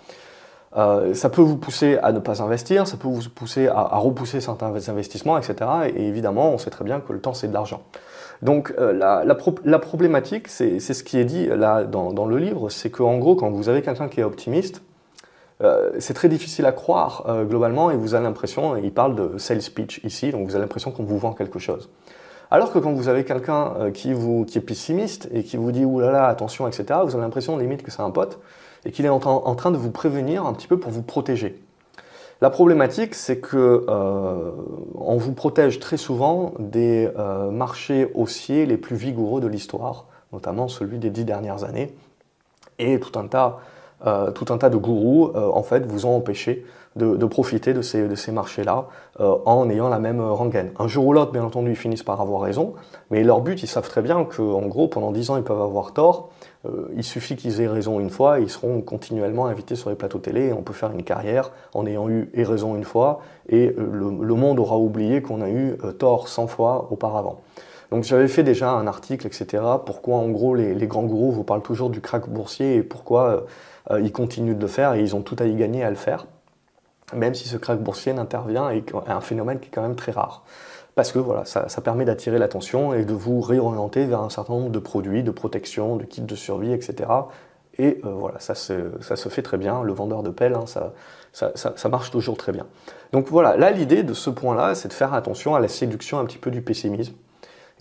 Euh, 0.77 1.13
ça 1.13 1.29
peut 1.29 1.41
vous 1.41 1.57
pousser 1.57 1.97
à 2.01 2.11
ne 2.11 2.19
pas 2.19 2.41
investir, 2.41 2.87
ça 2.87 2.97
peut 2.97 3.07
vous 3.07 3.29
pousser 3.29 3.67
à, 3.67 3.97
repousser 3.97 4.41
certains 4.41 4.73
investissements, 4.89 5.37
etc. 5.37 5.55
Et 5.95 6.07
évidemment, 6.07 6.51
on 6.51 6.57
sait 6.57 6.69
très 6.69 6.85
bien 6.85 6.99
que 6.99 7.13
le 7.13 7.19
temps, 7.19 7.33
c'est 7.33 7.47
de 7.47 7.53
l'argent. 7.53 7.81
Donc 8.41 8.73
euh, 8.79 8.93
la, 8.93 9.79
problématique, 9.79 10.47
c'est 10.47 10.79
ce 10.79 11.03
qui 11.03 11.17
est 11.17 11.25
dit 11.25 11.47
là 11.47 11.83
dans, 11.83 12.25
le 12.25 12.37
livre, 12.37 12.69
c'est 12.69 12.89
qu'en 12.89 13.17
gros, 13.19 13.35
quand 13.35 13.51
vous 13.51 13.69
avez 13.69 13.81
quelqu'un 13.81 14.07
qui 14.07 14.19
est 14.19 14.23
optimiste, 14.23 14.81
euh, 15.61 15.91
c'est 15.99 16.13
très 16.13 16.29
difficile 16.29 16.65
à 16.65 16.71
croire 16.71 17.25
euh, 17.27 17.43
globalement 17.43 17.91
et 17.91 17.95
vous 17.95 18.13
avez 18.15 18.23
l'impression, 18.23 18.75
il 18.77 18.93
parle 18.93 19.15
de 19.15 19.37
sales 19.37 19.61
pitch 19.73 20.01
ici, 20.03 20.31
donc 20.31 20.47
vous 20.47 20.55
avez 20.55 20.63
l'impression 20.63 20.91
qu'on 20.91 21.03
vous 21.03 21.17
vend 21.17 21.33
quelque 21.33 21.59
chose. 21.59 21.89
Alors 22.49 22.73
que 22.73 22.79
quand 22.79 22.91
vous 22.91 23.07
avez 23.07 23.23
quelqu'un 23.23 23.91
qui, 23.93 24.13
qui 24.47 24.57
est 24.57 24.61
pessimiste 24.61 25.29
et 25.33 25.43
qui 25.43 25.55
vous 25.55 25.71
dit 25.71 25.85
oulala, 25.85 26.11
là 26.11 26.21
là, 26.23 26.27
attention, 26.27 26.67
etc., 26.67 26.99
vous 27.05 27.13
avez 27.15 27.23
l'impression 27.23 27.57
limite 27.57 27.81
que 27.81 27.91
c'est 27.91 28.01
un 28.01 28.11
pote 28.11 28.39
et 28.83 28.91
qu'il 28.91 29.05
est 29.05 29.09
en 29.09 29.19
train 29.19 29.71
de 29.71 29.77
vous 29.77 29.91
prévenir 29.91 30.45
un 30.45 30.51
petit 30.51 30.67
peu 30.67 30.77
pour 30.77 30.91
vous 30.91 31.03
protéger. 31.03 31.61
La 32.41 32.49
problématique, 32.49 33.13
c'est 33.13 33.37
que 33.37 33.85
euh, 33.87 34.51
on 34.95 35.17
vous 35.17 35.33
protège 35.33 35.79
très 35.79 35.97
souvent 35.97 36.53
des 36.57 37.07
euh, 37.19 37.51
marchés 37.51 38.09
haussiers 38.15 38.65
les 38.65 38.77
plus 38.77 38.95
vigoureux 38.95 39.41
de 39.41 39.47
l'histoire, 39.47 40.07
notamment 40.33 40.67
celui 40.67 40.97
des 40.97 41.11
dix 41.11 41.23
dernières 41.23 41.63
années, 41.63 41.93
et 42.79 42.99
tout 42.99 43.17
un 43.19 43.27
tas, 43.27 43.59
euh, 44.05 44.31
tout 44.31 44.45
un 44.49 44.57
tas 44.57 44.69
de 44.69 44.77
gourous 44.77 45.31
en 45.35 45.63
fait 45.63 45.85
vous 45.85 46.05
ont 46.05 46.15
empêché 46.15 46.65
de, 46.97 47.25
profiter 47.25 47.73
de 47.73 47.81
ces, 47.81 48.07
de 48.07 48.15
ces 48.15 48.33
marchés-là 48.33 48.87
en 49.19 49.69
ayant 49.69 49.87
la 49.87 49.99
même 49.99 50.19
rengaine. 50.19 50.71
Un 50.77 50.87
jour 50.87 51.05
ou 51.05 51.13
l'autre, 51.13 51.31
bien 51.31 51.43
entendu, 51.43 51.71
ils 51.71 51.75
finissent 51.77 52.03
par 52.03 52.19
avoir 52.19 52.41
raison, 52.41 52.73
mais 53.11 53.23
leur 53.23 53.39
but, 53.39 53.63
ils 53.63 53.67
savent 53.67 53.87
très 53.87 54.01
bien 54.01 54.25
qu'en 54.25 54.65
gros, 54.67 54.89
pendant 54.89 55.11
dix 55.11 55.29
ans, 55.29 55.37
ils 55.37 55.43
peuvent 55.43 55.61
avoir 55.61 55.93
tort, 55.93 56.29
euh, 56.65 56.89
il 56.95 57.03
suffit 57.03 57.35
qu'ils 57.35 57.61
aient 57.61 57.67
raison 57.67 57.99
une 57.99 58.09
fois, 58.09 58.39
ils 58.39 58.49
seront 58.49 58.81
continuellement 58.81 59.47
invités 59.47 59.75
sur 59.75 59.89
les 59.89 59.95
plateaux 59.95 60.19
télé 60.19 60.47
et 60.47 60.53
on 60.53 60.61
peut 60.61 60.73
faire 60.73 60.91
une 60.91 61.03
carrière 61.03 61.51
en 61.73 61.85
ayant 61.87 62.07
eu 62.07 62.29
et 62.33 62.43
raison 62.43 62.75
une 62.75 62.83
fois 62.83 63.21
et 63.49 63.69
euh, 63.69 64.11
le, 64.21 64.35
monde 64.35 64.59
aura 64.59 64.77
oublié 64.77 65.21
qu'on 65.21 65.41
a 65.41 65.49
eu 65.49 65.77
euh, 65.83 65.91
tort 65.91 66.27
100 66.27 66.47
fois 66.47 66.87
auparavant. 66.91 67.41
Donc 67.89 68.03
j'avais 68.03 68.27
fait 68.27 68.43
déjà 68.43 68.71
un 68.71 68.85
article, 68.87 69.27
etc. 69.27 69.63
Pourquoi 69.85 70.17
en 70.17 70.29
gros 70.29 70.55
les, 70.55 70.87
grands 70.87 71.03
gourous 71.03 71.31
vous 71.31 71.43
parlent 71.43 71.63
toujours 71.63 71.89
du 71.89 71.99
crack 71.99 72.29
boursier 72.29 72.75
et 72.75 72.83
pourquoi 72.83 73.45
ils 73.89 74.11
continuent 74.11 74.55
de 74.55 74.61
le 74.61 74.67
faire 74.67 74.93
et 74.93 75.01
ils 75.01 75.15
ont 75.15 75.21
tout 75.21 75.35
à 75.39 75.45
y 75.45 75.55
gagner 75.55 75.83
à 75.83 75.89
le 75.89 75.95
faire, 75.95 76.27
même 77.13 77.33
si 77.33 77.47
ce 77.47 77.57
crack 77.57 77.79
boursier 77.79 78.13
n'intervient 78.13 78.69
et 78.69 78.83
un 79.07 79.21
phénomène 79.21 79.59
qui 79.59 79.67
est 79.67 79.71
quand 79.71 79.81
même 79.81 79.95
très 79.95 80.11
rare 80.11 80.43
parce 80.95 81.11
que 81.11 81.19
voilà, 81.19 81.45
ça, 81.45 81.65
permet 81.81 82.05
d'attirer 82.05 82.37
l'attention 82.37 82.93
et 82.93 83.05
de 83.05 83.13
vous 83.13 83.41
réorienter 83.41 84.05
vers 84.05 84.21
un 84.21 84.29
certain 84.29 84.53
nombre 84.53 84.69
de 84.69 84.79
produits, 84.79 85.23
de 85.23 85.31
protection, 85.31 85.95
de 85.95 86.03
kits 86.03 86.21
de 86.21 86.35
survie, 86.35 86.73
etc. 86.73 87.09
Et 87.77 88.01
euh, 88.05 88.09
voilà, 88.09 88.39
ça 88.39 88.55
se, 88.55 88.73
fait 89.29 89.41
très 89.41 89.57
bien. 89.57 89.83
Le 89.83 89.93
vendeur 89.93 90.21
de 90.21 90.29
pelle, 90.29 90.53
hein, 90.53 90.65
ça, 90.65 91.89
marche 91.89 92.11
toujours 92.11 92.37
très 92.37 92.51
bien. 92.51 92.67
Donc 93.13 93.29
voilà, 93.29 93.55
là 93.55 93.71
l'idée 93.71 94.03
de 94.03 94.13
ce 94.13 94.29
point-là, 94.29 94.75
c'est 94.75 94.89
de 94.89 94.93
faire 94.93 95.13
attention 95.13 95.55
à 95.55 95.59
la 95.59 95.69
séduction 95.69 96.19
un 96.19 96.25
petit 96.25 96.37
peu 96.37 96.51
du 96.51 96.61
pessimisme. 96.61 97.13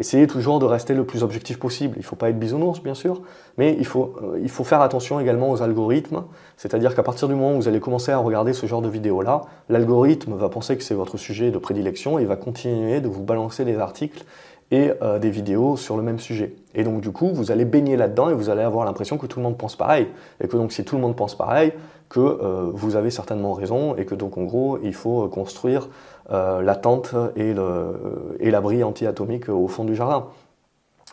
Essayez 0.00 0.26
toujours 0.26 0.61
de 0.61 0.64
rester 0.64 0.94
le 0.94 1.05
plus 1.05 1.23
objectif 1.23 1.58
possible. 1.58 1.97
Il 1.97 2.00
ne 2.00 2.05
faut 2.05 2.17
pas 2.17 2.31
être 2.31 2.38
bisounours, 2.38 2.82
bien 2.82 2.94
sûr, 2.94 3.20
mais 3.58 3.76
il 3.79 3.85
faut, 3.85 4.14
euh, 4.23 4.41
il 4.43 4.49
faut 4.49 4.64
faire 4.64 4.81
attention 4.81 5.20
également 5.20 5.50
aux 5.50 5.61
algorithmes. 5.61 6.25
C'est-à-dire 6.56 6.94
qu'à 6.94 7.02
partir 7.02 7.29
du 7.29 7.35
moment 7.35 7.52
où 7.52 7.56
vous 7.56 7.69
allez 7.69 7.81
commencer 7.81 8.11
à 8.11 8.17
regarder 8.17 8.55
ce 8.55 8.64
genre 8.64 8.81
de 8.81 8.88
vidéos-là, 8.88 9.43
l'algorithme 9.69 10.32
va 10.32 10.49
penser 10.49 10.79
que 10.79 10.82
c'est 10.82 10.94
votre 10.94 11.19
sujet 11.19 11.50
de 11.50 11.58
prédilection 11.58 12.19
et 12.19 12.25
va 12.25 12.37
continuer 12.37 13.02
de 13.02 13.08
vous 13.08 13.23
balancer 13.23 13.67
des 13.67 13.76
articles 13.76 14.25
et 14.70 14.91
euh, 15.02 15.19
des 15.19 15.31
vidéos 15.31 15.76
sur 15.76 15.99
le 15.99 16.02
même 16.02 16.19
sujet. 16.19 16.55
Et 16.75 16.82
donc 16.82 17.02
du 17.02 17.11
coup, 17.11 17.29
vous 17.35 17.50
allez 17.50 17.67
baigner 17.67 17.99
là-dedans 17.99 18.31
et 18.31 18.32
vous 18.35 18.49
allez 18.49 18.62
avoir 18.62 18.87
l'impression 18.87 19.19
que 19.19 19.26
tout 19.26 19.38
le 19.38 19.43
monde 19.43 19.58
pense 19.58 19.76
pareil. 19.76 20.06
Et 20.43 20.49
que 20.49 20.56
donc 20.56 20.73
si 20.73 20.82
tout 20.82 20.97
le 20.97 21.02
monde 21.02 21.14
pense 21.14 21.35
pareil, 21.35 21.75
que 22.08 22.20
euh, 22.20 22.70
vous 22.73 22.97
avez 22.97 23.11
certainement 23.11 23.52
raison 23.52 23.97
et 23.97 24.07
que 24.07 24.14
donc 24.14 24.38
en 24.38 24.45
gros, 24.45 24.78
il 24.83 24.95
faut 24.95 25.28
construire 25.28 25.88
la 26.31 26.77
tente 26.77 27.15
et 27.37 27.55
l'abri 28.51 28.83
anti-atomique 28.85 29.49
au 29.49 29.69
fond 29.69 29.85
du 29.85 29.95
jardin. 29.95 30.27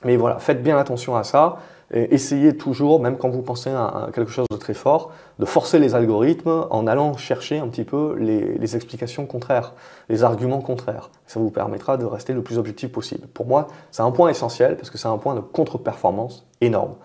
Mais 0.03 0.15
voilà, 0.15 0.37
faites 0.39 0.61
bien 0.61 0.77
attention 0.77 1.15
à 1.15 1.23
ça. 1.23 1.57
Et 1.93 2.13
essayez 2.13 2.57
toujours, 2.57 2.99
même 2.99 3.17
quand 3.17 3.29
vous 3.29 3.41
pensez 3.41 3.69
à, 3.69 4.09
quelque 4.13 4.29
chose 4.29 4.45
de 4.51 4.57
très 4.57 4.73
fort, 4.73 5.11
de 5.39 5.45
forcer 5.45 5.79
les 5.79 5.95
algorithmes 5.95 6.65
en 6.69 6.85
allant 6.85 7.15
chercher 7.15 7.59
un 7.59 7.67
petit 7.67 7.85
peu 7.85 8.15
les, 8.19 8.75
explications 8.75 9.25
contraires, 9.25 9.73
les 10.09 10.23
arguments 10.23 10.59
contraires. 10.59 11.09
Ça 11.27 11.39
vous 11.39 11.49
permettra 11.49 11.95
de 11.95 12.03
rester 12.03 12.33
le 12.33 12.41
plus 12.41 12.57
objectif 12.57 12.91
possible. 12.91 13.25
Pour 13.27 13.47
moi, 13.47 13.67
c'est 13.91 14.01
un 14.01 14.11
point 14.11 14.29
essentiel 14.29 14.75
parce 14.75 14.89
que 14.89 14.97
c'est 14.97 15.07
un 15.07 15.17
point 15.17 15.35
de 15.35 15.39
contre-performance 15.39 16.45
énorme. 16.59 16.95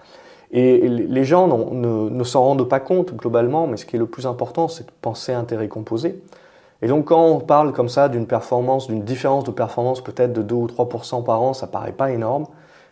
Et 0.50 0.86
les 0.88 1.24
gens 1.24 1.46
ne, 1.46 2.10
ne 2.10 2.24
s'en 2.24 2.42
rendent 2.42 2.68
pas 2.68 2.80
compte 2.80 3.14
globalement, 3.14 3.66
mais 3.66 3.78
ce 3.78 3.86
qui 3.86 3.96
est 3.96 3.98
le 3.98 4.06
plus 4.06 4.26
important, 4.26 4.68
c'est 4.68 4.84
de 4.84 4.92
penser 5.00 5.32
intérêt 5.32 5.68
composé. 5.68 6.20
Et 6.82 6.88
donc 6.88 7.06
quand 7.06 7.24
on 7.24 7.38
parle 7.38 7.72
comme 7.72 7.88
ça 7.88 8.08
d'une 8.08 8.26
performance, 8.26 8.88
d'une 8.88 9.04
différence 9.04 9.44
de 9.44 9.52
performance 9.52 10.02
peut-être 10.02 10.32
de 10.32 10.42
2 10.42 10.54
ou 10.54 10.66
3% 10.66 11.22
par 11.22 11.40
an, 11.40 11.54
ça 11.54 11.68
paraît 11.68 11.92
pas 11.92 12.10
énorme, 12.10 12.46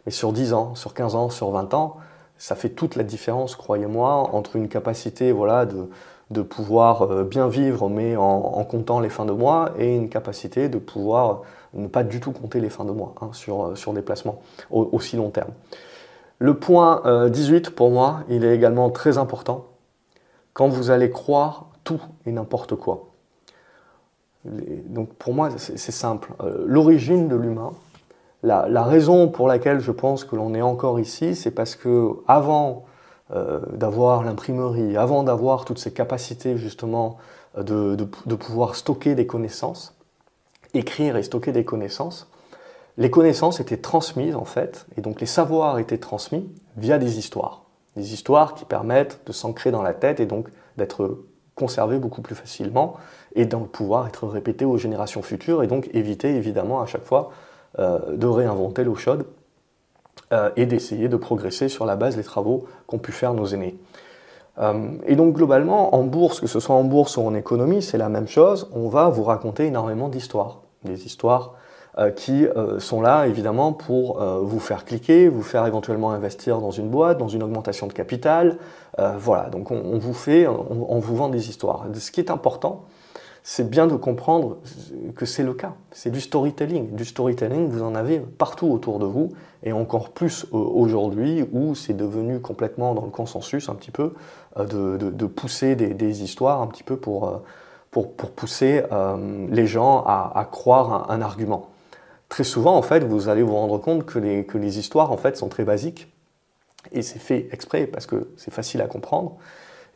mais 0.06 0.12
sur 0.12 0.32
10 0.32 0.54
ans, 0.54 0.74
sur 0.76 0.94
15 0.94 1.16
ans, 1.16 1.28
sur 1.28 1.50
20 1.50 1.74
ans, 1.74 1.96
ça 2.38 2.54
fait 2.54 2.70
toute 2.70 2.94
la 2.94 3.02
différence, 3.02 3.56
croyez-moi, 3.56 4.30
entre 4.32 4.56
une 4.56 4.68
capacité 4.68 5.32
voilà, 5.32 5.66
de, 5.66 6.42
pouvoir 6.42 7.02
euh, 7.02 7.24
bien 7.24 7.48
vivre 7.48 7.88
mais 7.88 8.16
en, 8.16 8.64
comptant 8.64 9.00
les 9.00 9.10
fins 9.10 9.26
de 9.26 9.32
mois 9.32 9.72
et 9.76 9.94
une 9.94 10.08
capacité 10.08 10.68
de 10.68 10.78
pouvoir 10.78 11.42
ne 11.74 11.88
pas 11.88 12.04
du 12.04 12.20
tout 12.20 12.30
compter 12.30 12.60
les 12.60 12.70
fins 12.70 12.84
de 12.84 12.92
mois 12.92 13.14
hein, 13.20 13.30
sur, 13.32 13.66
euh, 13.66 13.74
sur 13.74 13.92
des 13.92 14.02
placements 14.02 14.40
au, 14.70 14.88
aussi 14.92 15.16
long 15.16 15.30
terme. 15.30 15.50
Le 16.38 16.54
point 16.54 17.28
18 17.28 17.68
euh, 17.68 17.70
pour 17.72 17.90
moi, 17.90 18.20
il 18.28 18.44
est 18.44 18.54
également 18.54 18.88
très 18.90 19.18
important 19.18 19.66
quand 20.54 20.68
vous 20.68 20.90
allez 20.90 21.10
croire 21.10 21.66
tout 21.84 22.00
et 22.24 22.32
n'importe 22.32 22.76
quoi 22.76 23.09
donc 24.44 25.12
pour 25.14 25.34
moi, 25.34 25.50
c'est 25.58 25.78
simple. 25.92 26.32
Euh, 26.40 26.64
l'origine 26.66 27.28
de 27.28 27.36
l'humain, 27.36 27.72
la, 28.42 28.84
raison 28.84 29.28
pour 29.28 29.48
laquelle 29.48 29.80
je 29.80 29.90
pense 29.90 30.24
que 30.24 30.34
l'on 30.34 30.54
est 30.54 30.62
encore 30.62 30.98
ici, 30.98 31.34
c'est 31.34 31.50
parce 31.50 31.76
que 31.76 32.12
avant 32.26 32.86
euh, 33.32 33.60
d'avoir 33.72 34.24
l'imprimerie, 34.24 34.96
avant 34.96 35.22
d'avoir 35.22 35.66
toutes 35.66 35.78
ces 35.78 35.92
capacités 35.92 36.56
justement 36.56 37.18
de, 37.56 37.96
de, 37.96 38.34
pouvoir 38.34 38.76
stocker 38.76 39.14
des 39.14 39.26
connaissances, 39.26 39.94
écrire 40.72 41.16
et 41.16 41.22
stocker 41.22 41.52
des 41.52 41.64
connaissances, 41.64 42.30
les 42.96 43.10
connaissances 43.10 43.60
étaient 43.60 43.76
transmises 43.76 44.36
en 44.36 44.44
fait, 44.44 44.86
et 44.96 45.02
donc 45.02 45.20
les 45.20 45.26
savoirs 45.26 45.78
étaient 45.78 45.98
transmis 45.98 46.50
via 46.76 46.98
des 46.98 47.18
histoires. 47.18 47.64
Des 47.96 48.14
histoires 48.14 48.54
qui 48.54 48.64
permettent 48.64 49.20
de 49.26 49.32
s'ancrer 49.32 49.70
dans 49.70 49.82
la 49.82 49.92
tête 49.92 50.20
et 50.20 50.26
donc 50.26 50.48
d'être 50.78 51.18
conservées 51.60 51.98
beaucoup 51.98 52.22
plus 52.22 52.34
facilement 52.34 52.94
et 53.36 53.44
de 53.44 53.56
pouvoir 53.56 54.08
être 54.08 54.26
répétées 54.26 54.64
aux 54.64 54.78
générations 54.78 55.22
futures 55.22 55.62
et 55.62 55.66
donc 55.66 55.90
éviter 55.92 56.34
évidemment 56.34 56.80
à 56.80 56.86
chaque 56.86 57.04
fois 57.04 57.30
euh, 57.78 58.16
de 58.16 58.26
réinventer 58.26 58.82
l'eau 58.82 58.96
chaude 58.96 59.26
euh, 60.32 60.50
et 60.56 60.66
d'essayer 60.66 61.08
de 61.08 61.16
progresser 61.16 61.68
sur 61.68 61.84
la 61.84 61.96
base 61.96 62.16
des 62.16 62.24
travaux 62.24 62.64
qu'ont 62.86 62.98
pu 62.98 63.12
faire 63.12 63.34
nos 63.34 63.46
aînés. 63.46 63.76
Euh, 64.58 64.88
et 65.06 65.16
donc 65.16 65.34
globalement, 65.34 65.94
en 65.94 66.02
bourse, 66.02 66.40
que 66.40 66.46
ce 66.46 66.60
soit 66.60 66.74
en 66.74 66.84
bourse 66.84 67.16
ou 67.16 67.22
en 67.22 67.34
économie, 67.34 67.82
c'est 67.82 67.98
la 67.98 68.08
même 68.08 68.26
chose. 68.26 68.68
On 68.72 68.88
va 68.88 69.08
vous 69.08 69.22
raconter 69.22 69.66
énormément 69.66 70.08
d'histoires. 70.08 70.62
Des 70.84 71.04
histoires 71.04 71.54
qui 72.16 72.46
sont 72.78 73.00
là 73.00 73.26
évidemment 73.26 73.72
pour 73.72 74.20
vous 74.20 74.60
faire 74.60 74.84
cliquer, 74.84 75.28
vous 75.28 75.42
faire 75.42 75.66
éventuellement 75.66 76.12
investir 76.12 76.60
dans 76.60 76.70
une 76.70 76.88
boîte, 76.88 77.18
dans 77.18 77.28
une 77.28 77.42
augmentation 77.42 77.86
de 77.86 77.92
capital. 77.92 78.58
voilà, 79.18 79.50
donc 79.50 79.70
on, 79.70 79.98
vous 79.98 80.14
fait, 80.14 80.46
on, 80.46 80.98
vous 80.98 81.16
vend 81.16 81.28
des 81.28 81.48
histoires. 81.48 81.86
Ce 81.92 82.10
qui 82.10 82.20
est 82.20 82.30
important, 82.30 82.84
c'est 83.42 83.68
bien 83.68 83.86
de 83.86 83.96
comprendre 83.96 84.58
que 85.16 85.26
c'est 85.26 85.42
le 85.42 85.54
cas. 85.54 85.74
C'est 85.92 86.10
du 86.10 86.20
storytelling. 86.20 86.94
Du 86.94 87.04
storytelling, 87.04 87.68
vous 87.68 87.82
en 87.82 87.94
avez 87.94 88.20
partout 88.20 88.68
autour 88.68 88.98
de 88.98 89.06
vous, 89.06 89.30
et 89.62 89.72
encore 89.72 90.10
plus 90.10 90.44
euh, 90.52 90.56
aujourd'hui 90.56 91.44
où 91.52 91.74
c'est 91.74 91.94
devenu 91.94 92.40
complètement 92.40 92.94
dans 92.94 93.04
le 93.04 93.10
consensus 93.10 93.68
un 93.68 93.74
petit 93.74 93.90
peu 93.90 94.14
euh, 94.58 94.98
de, 94.98 95.26
pousser 95.26 95.74
des, 95.74 96.22
histoires 96.22 96.62
un 96.62 96.66
petit 96.66 96.82
peu 96.82 96.96
pour, 96.96 97.28
euh, 97.28 97.38
pour, 97.90 98.12
pousser 98.12 98.82
les 99.50 99.66
gens 99.66 100.04
à, 100.06 100.48
croire 100.50 101.10
un, 101.10 101.20
argument. 101.20 101.68
Très 102.30 102.44
souvent, 102.44 102.76
en 102.76 102.82
fait, 102.82 103.04
vous 103.04 103.28
allez 103.28 103.42
vous 103.42 103.54
rendre 103.54 103.76
compte 103.76 104.06
que 104.06 104.18
les, 104.18 104.46
que 104.46 104.56
les 104.56 104.78
histoires, 104.78 105.12
en 105.12 105.18
fait, 105.18 105.36
sont 105.36 105.48
très 105.48 105.64
basiques, 105.64 106.10
et 106.92 107.02
c'est 107.02 107.18
fait 107.18 107.48
exprès 107.52 107.86
parce 107.86 108.06
que 108.06 108.28
c'est 108.36 108.52
facile 108.52 108.80
à 108.80 108.86
comprendre. 108.86 109.36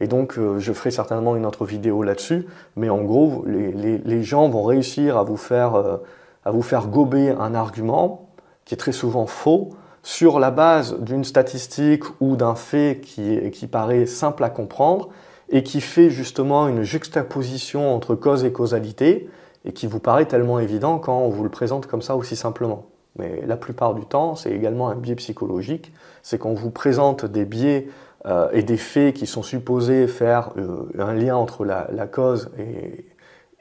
Et 0.01 0.09
donc, 0.09 0.37
euh, 0.37 0.59
je 0.59 0.73
ferai 0.73 0.91
certainement 0.91 1.37
une 1.37 1.47
autre 1.47 1.65
vidéo 1.65 2.03
là-dessus. 2.03 2.47
Mais 2.77 2.91
en 2.91 3.03
gros, 3.03 3.45
les, 3.47 4.23
gens 4.23 4.49
vont 4.49 4.65
réussir 4.65 5.17
à 5.17 5.23
vous, 5.23 5.37
faire, 5.37 5.77
euh, 5.77 5.97
à 6.45 6.51
vous 6.51 6.63
faire 6.63 6.89
gober 6.89 7.31
un 7.31 7.55
argument 7.55 8.29
qui 8.65 8.75
est 8.75 8.79
très 8.79 8.93
souvent 8.93 9.27
faux 9.27 9.71
sur 10.03 10.41
la 10.41 10.51
base 10.51 10.99
d'une 11.01 11.25
statistique 11.25 12.03
ou 12.21 12.37
d'un 12.37 12.57
fait 12.57 13.01
qui, 13.03 13.51
qui 13.53 13.69
paraît 13.69 14.07
simple 14.07 14.43
à 14.43 14.51
comprendre 14.51 15.09
et 15.49 15.63
qui 15.63 15.81
fait 15.81 16.11
justement 16.11 16.67
une 16.69 16.83
juxtaposition 16.83 17.95
entre 17.95 18.15
cause 18.15 18.45
et 18.45 18.53
causalité 18.53 19.31
et 19.65 19.73
qui 19.73 19.87
vous 19.87 20.01
paraît 20.01 20.27
tellement 20.27 20.59
évident 20.59 20.99
quand 20.99 21.19
on 21.19 21.29
vous 21.29 21.43
le 21.43 21.51
présente 21.51 21.87
comme 21.87 22.03
ça 22.03 22.17
aussi 22.17 22.37
simplement. 22.37 22.87
Mais 23.17 23.43
la 23.47 23.57
plupart 23.57 23.95
du 23.95 24.05
temps, 24.05 24.35
c'est 24.35 24.51
également 24.51 24.89
un 24.89 24.97
biais 24.97 25.15
psychologique, 25.15 25.93
c'est 26.23 26.39
qu'on 26.39 26.55
vous 26.55 26.71
présente 26.71 27.25
des 27.25 27.45
biais 27.45 27.89
euh, 28.27 28.49
et 28.53 28.63
des 28.63 28.77
faits 28.77 29.15
qui 29.15 29.27
sont 29.27 29.43
supposés 29.43 30.07
faire 30.07 30.51
euh, 30.57 30.91
un 30.99 31.15
lien 31.15 31.37
entre 31.37 31.65
la, 31.65 31.87
cause 32.07 32.51
et, 32.59 33.07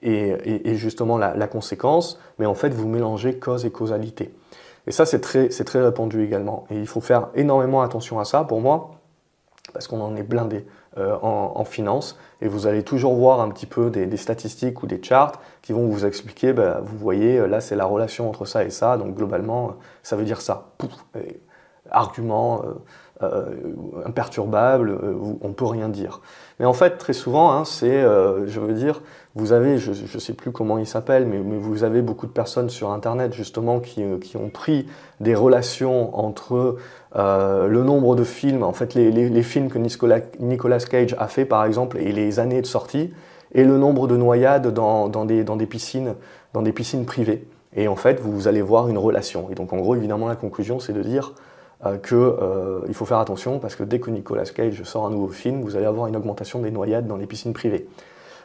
et, 0.01 0.75
justement 0.75 1.17
la, 1.17 1.47
conséquence, 1.47 2.19
mais 2.39 2.45
en 2.45 2.55
fait 2.55 2.69
vous 2.69 2.87
mélangez 2.87 3.37
cause 3.37 3.65
et 3.65 3.71
causalité. 3.71 4.33
Et 4.87 4.91
ça 4.91 5.05
c'est 5.05 5.21
très, 5.21 5.49
très 5.49 5.81
répandu 5.81 6.23
également. 6.23 6.65
Et 6.71 6.79
il 6.79 6.87
faut 6.87 7.01
faire 7.01 7.29
énormément 7.35 7.81
attention 7.81 8.19
à 8.19 8.25
ça 8.25 8.43
pour 8.43 8.59
moi, 8.59 8.91
parce 9.71 9.87
qu'on 9.87 10.01
en 10.01 10.15
est 10.15 10.23
blindé 10.23 10.65
euh, 10.97 11.17
en, 11.21 11.63
finance, 11.65 12.17
et 12.41 12.47
vous 12.47 12.67
allez 12.67 12.83
toujours 12.83 13.15
voir 13.15 13.41
un 13.41 13.49
petit 13.49 13.65
peu 13.65 13.89
des, 13.89 14.17
statistiques 14.17 14.83
ou 14.83 14.87
des 14.87 15.01
charts 15.01 15.41
qui 15.61 15.73
vont 15.73 15.87
vous 15.87 16.05
expliquer, 16.05 16.53
ben, 16.53 16.79
vous 16.83 16.97
voyez, 16.97 17.47
là 17.47 17.61
c'est 17.61 17.75
la 17.75 17.85
relation 17.85 18.29
entre 18.29 18.45
ça 18.45 18.63
et 18.63 18.69
ça, 18.69 18.97
donc 18.97 19.15
globalement 19.15 19.75
ça 20.03 20.15
veut 20.15 20.25
dire 20.25 20.41
ça. 20.41 20.67
Pouf, 20.77 20.91
argument, 21.89 22.61
euh, 23.23 23.45
imperturbable, 24.05 24.89
euh, 24.89 25.15
on 25.41 25.49
ne 25.49 25.53
peut 25.53 25.65
rien 25.65 25.87
dire. 25.87 26.19
Mais 26.59 26.65
en 26.65 26.73
fait, 26.73 26.97
très 26.97 27.13
souvent, 27.13 27.51
hein, 27.51 27.63
c'est, 27.63 28.01
euh, 28.01 28.47
je 28.47 28.59
veux 28.59 28.73
dire, 28.73 29.01
vous 29.35 29.51
avez, 29.51 29.79
je 29.79 29.91
ne 29.91 30.19
sais 30.19 30.33
plus 30.33 30.51
comment 30.51 30.77
il 30.77 30.85
s'appelle, 30.85 31.25
mais, 31.25 31.39
vous 31.39 31.83
avez 31.83 32.01
beaucoup 32.01 32.27
de 32.27 32.31
personnes 32.31 32.69
sur 32.69 32.91
Internet 32.91 33.33
justement 33.33 33.79
qui, 33.79 34.03
ont 34.35 34.49
pris 34.49 34.85
des 35.19 35.33
relations 35.33 36.15
entre 36.17 36.77
le 37.15 37.83
nombre 37.83 38.15
de 38.15 38.23
films, 38.23 38.61
en 38.61 38.73
fait 38.73 38.93
les, 38.93 39.43
films 39.43 39.69
que 39.69 39.79
Nicolas, 39.79 40.79
Cage 40.79 41.15
a 41.17 41.27
fait 41.27 41.45
par 41.45 41.65
exemple 41.65 41.97
et 41.97 42.11
les 42.11 42.39
années 42.39 42.61
de 42.61 42.67
sortie, 42.67 43.11
et 43.53 43.63
le 43.63 43.77
nombre 43.77 44.07
de 44.07 44.17
noyades 44.17 44.73
dans, 44.73 45.07
des, 45.25 45.43
dans, 45.43 45.55
des, 45.55 45.65
piscines, 45.65 46.15
dans 46.53 46.61
des 46.61 46.71
piscines 46.71 47.05
privées. 47.05 47.47
Et 47.75 47.87
en 47.87 47.95
fait, 47.95 48.19
vous 48.19 48.47
allez 48.47 48.61
voir 48.61 48.87
une 48.87 48.97
relation. 48.97 49.49
Et 49.51 49.55
donc 49.55 49.73
en 49.73 49.77
gros, 49.77 49.95
évidemment, 49.95 50.27
la 50.27 50.35
conclusion, 50.35 50.79
c'est 50.79 50.93
de 50.93 51.01
dire 51.01 51.33
euh, 51.85 51.97
qu'il 51.97 52.17
euh, 52.17 52.93
faut 52.93 53.05
faire 53.05 53.19
attention 53.19 53.59
parce 53.59 53.75
que 53.75 53.83
dès 53.83 53.99
que 53.99 54.09
Nicolas 54.09 54.45
Cage 54.45 54.83
sort 54.83 55.05
un 55.05 55.09
nouveau 55.09 55.29
film, 55.29 55.61
vous 55.61 55.75
allez 55.75 55.85
avoir 55.85 56.07
une 56.07 56.15
augmentation 56.15 56.59
des 56.59 56.71
noyades 56.71 57.07
dans 57.07 57.17
les 57.17 57.25
piscines 57.25 57.53
privées. 57.53 57.87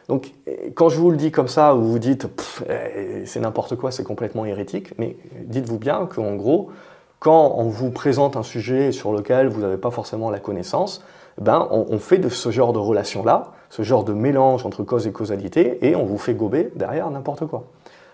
Donc, 0.09 0.33
quand 0.73 0.89
je 0.89 0.97
vous 0.97 1.11
le 1.11 1.17
dis 1.17 1.31
comme 1.31 1.47
ça, 1.47 1.73
vous 1.73 1.91
vous 1.91 1.99
dites 1.99 2.27
eh, 2.67 3.25
c'est 3.25 3.39
n'importe 3.39 3.75
quoi, 3.75 3.91
c'est 3.91 4.03
complètement 4.03 4.43
hérétique, 4.43 4.93
mais 4.97 5.15
dites-vous 5.45 5.77
bien 5.77 6.07
qu'en 6.07 6.35
gros, 6.35 6.71
quand 7.19 7.53
on 7.57 7.69
vous 7.69 7.91
présente 7.91 8.35
un 8.35 8.43
sujet 8.43 8.91
sur 8.91 9.13
lequel 9.13 9.47
vous 9.47 9.61
n'avez 9.61 9.77
pas 9.77 9.91
forcément 9.91 10.31
la 10.31 10.39
connaissance, 10.39 11.03
ben, 11.39 11.67
on, 11.71 11.99
fait 11.99 12.17
de 12.17 12.27
ce 12.27 12.49
genre 12.49 12.73
de 12.73 12.79
relation-là, 12.79 13.51
ce 13.69 13.83
genre 13.83 14.03
de 14.03 14.11
mélange 14.11 14.65
entre 14.65 14.83
cause 14.83 15.05
et 15.07 15.11
causalité, 15.11 15.77
et 15.87 15.95
on 15.95 16.05
vous 16.05 16.17
fait 16.17 16.33
gober 16.33 16.71
derrière 16.75 17.09
n'importe 17.11 17.45
quoi. 17.45 17.65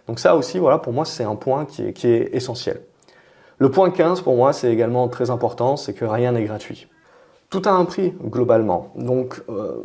Donc 0.07 0.19
ça 0.19 0.35
aussi, 0.35 0.59
voilà, 0.59 0.77
pour 0.77 0.93
moi, 0.93 1.05
c'est 1.05 1.23
un 1.23 1.35
point 1.35 1.65
qui 1.65 2.07
est 2.07 2.35
essentiel. 2.35 2.81
Le 3.57 3.71
point 3.71 3.89
15, 3.89 4.19
pour 4.19 4.35
moi, 4.35 4.51
c'est 4.51 4.71
également 4.71 5.07
très 5.07 5.29
important, 5.29 5.77
c'est 5.77 5.93
que 5.93 6.03
rien 6.03 6.33
n'est 6.33 6.43
gratuit. 6.43 6.87
Tout 7.49 7.61
a 7.65 7.71
un 7.71 7.85
prix, 7.85 8.13
globalement. 8.21 8.91
Donc, 8.95 9.41
euh, 9.49 9.77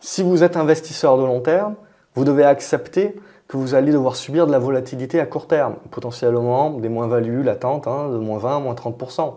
si 0.00 0.22
vous 0.22 0.42
êtes 0.42 0.56
investisseur 0.56 1.18
de 1.18 1.24
long 1.24 1.40
terme, 1.40 1.74
vous 2.14 2.24
devez 2.24 2.44
accepter 2.44 3.16
que 3.48 3.56
vous 3.56 3.74
allez 3.74 3.92
devoir 3.92 4.16
subir 4.16 4.46
de 4.46 4.52
la 4.52 4.58
volatilité 4.58 5.20
à 5.20 5.26
court 5.26 5.46
terme, 5.46 5.76
potentiellement 5.90 6.70
des 6.70 6.88
moins-values 6.88 7.42
latentes 7.42 7.86
hein, 7.86 8.08
de 8.10 8.18
moins 8.18 8.38
20, 8.38 8.60
moins 8.60 8.74
30%. 8.74 9.34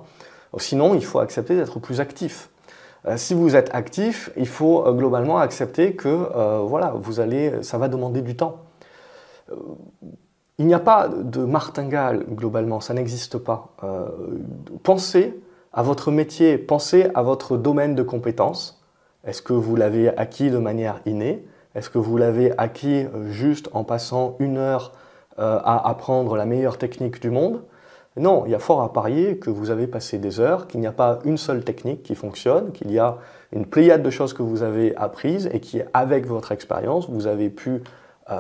Sinon, 0.58 0.96
il 0.96 1.06
faut 1.06 1.20
accepter 1.20 1.56
d'être 1.56 1.80
plus 1.80 2.00
actif. 2.00 2.50
Euh, 3.06 3.18
si 3.18 3.34
vous 3.34 3.56
êtes 3.56 3.74
actif, 3.74 4.32
il 4.36 4.48
faut 4.48 4.86
euh, 4.86 4.94
globalement 4.94 5.38
accepter 5.38 5.96
que 5.96 6.30
voilà, 6.66 6.94
vous 6.96 7.20
allez, 7.20 7.62
ça 7.62 7.78
va 7.78 7.88
demander 7.88 8.22
du 8.22 8.36
temps. 8.36 8.64
Il 10.60 10.66
n'y 10.66 10.74
a 10.74 10.80
pas 10.80 11.08
de 11.08 11.46
martingale 11.46 12.26
globalement, 12.30 12.82
ça 12.82 12.94
n'existe 12.94 13.38
pas. 13.38 13.70
Euh, 13.82 14.10
pensez 14.84 15.40
à 15.72 15.84
votre 15.84 16.12
métier, 16.12 16.58
pensez 16.58 17.08
à 17.16 17.22
votre 17.22 17.56
domaine 17.56 17.96
de 17.96 18.04
compétences. 18.04 18.79
Est-ce 19.26 19.42
que 19.42 19.54
vous 19.54 19.76
l'avez 19.76 20.10
acquis 20.18 20.50
de 20.50 20.58
manière 20.58 21.02
innée? 21.06 21.46
Est-ce 21.76 21.90
que 21.90 21.98
vous 21.98 22.18
l'avez 22.18 22.54
acquis 22.58 23.06
euh, 23.06 23.30
juste 23.32 23.70
en 23.74 23.84
passant 23.84 24.36
une 24.40 24.58
heure 24.58 24.94
euh, 25.40 25.60
à 25.64 25.90
apprendre 25.90 26.36
la 26.36 26.46
meilleure 26.46 26.78
technique 26.78 27.22
du 27.22 27.30
monde? 27.30 27.62
Non, 28.18 28.44
il 28.46 28.52
y 28.52 28.56
a 28.56 28.60
fort 28.60 28.82
à 28.82 28.92
parier 28.92 29.38
que 29.38 29.50
vous 29.50 29.70
avez 29.70 29.88
passé 29.88 30.18
des 30.18 30.40
heures, 30.40 30.68
qu'il 30.68 30.80
n'y 30.80 30.88
a 30.88 30.92
pas 30.92 31.20
une 31.26 31.38
seule 31.38 31.64
technique 31.64 32.04
qui 32.04 32.16
fonctionne, 32.16 32.72
qu'il 32.72 32.92
y 32.92 33.00
a 33.00 33.18
une 33.52 33.66
pléiade 33.66 34.04
de 34.04 34.10
choses 34.10 34.34
que 34.34 34.42
vous 34.42 34.64
avez 34.64 34.96
apprises 34.96 35.50
et 35.54 35.60
qui, 35.60 35.82
avec 35.94 36.26
votre 36.26 36.52
expérience, 36.52 37.10
vous 37.10 37.28
avez 37.28 37.50
pu 37.50 37.82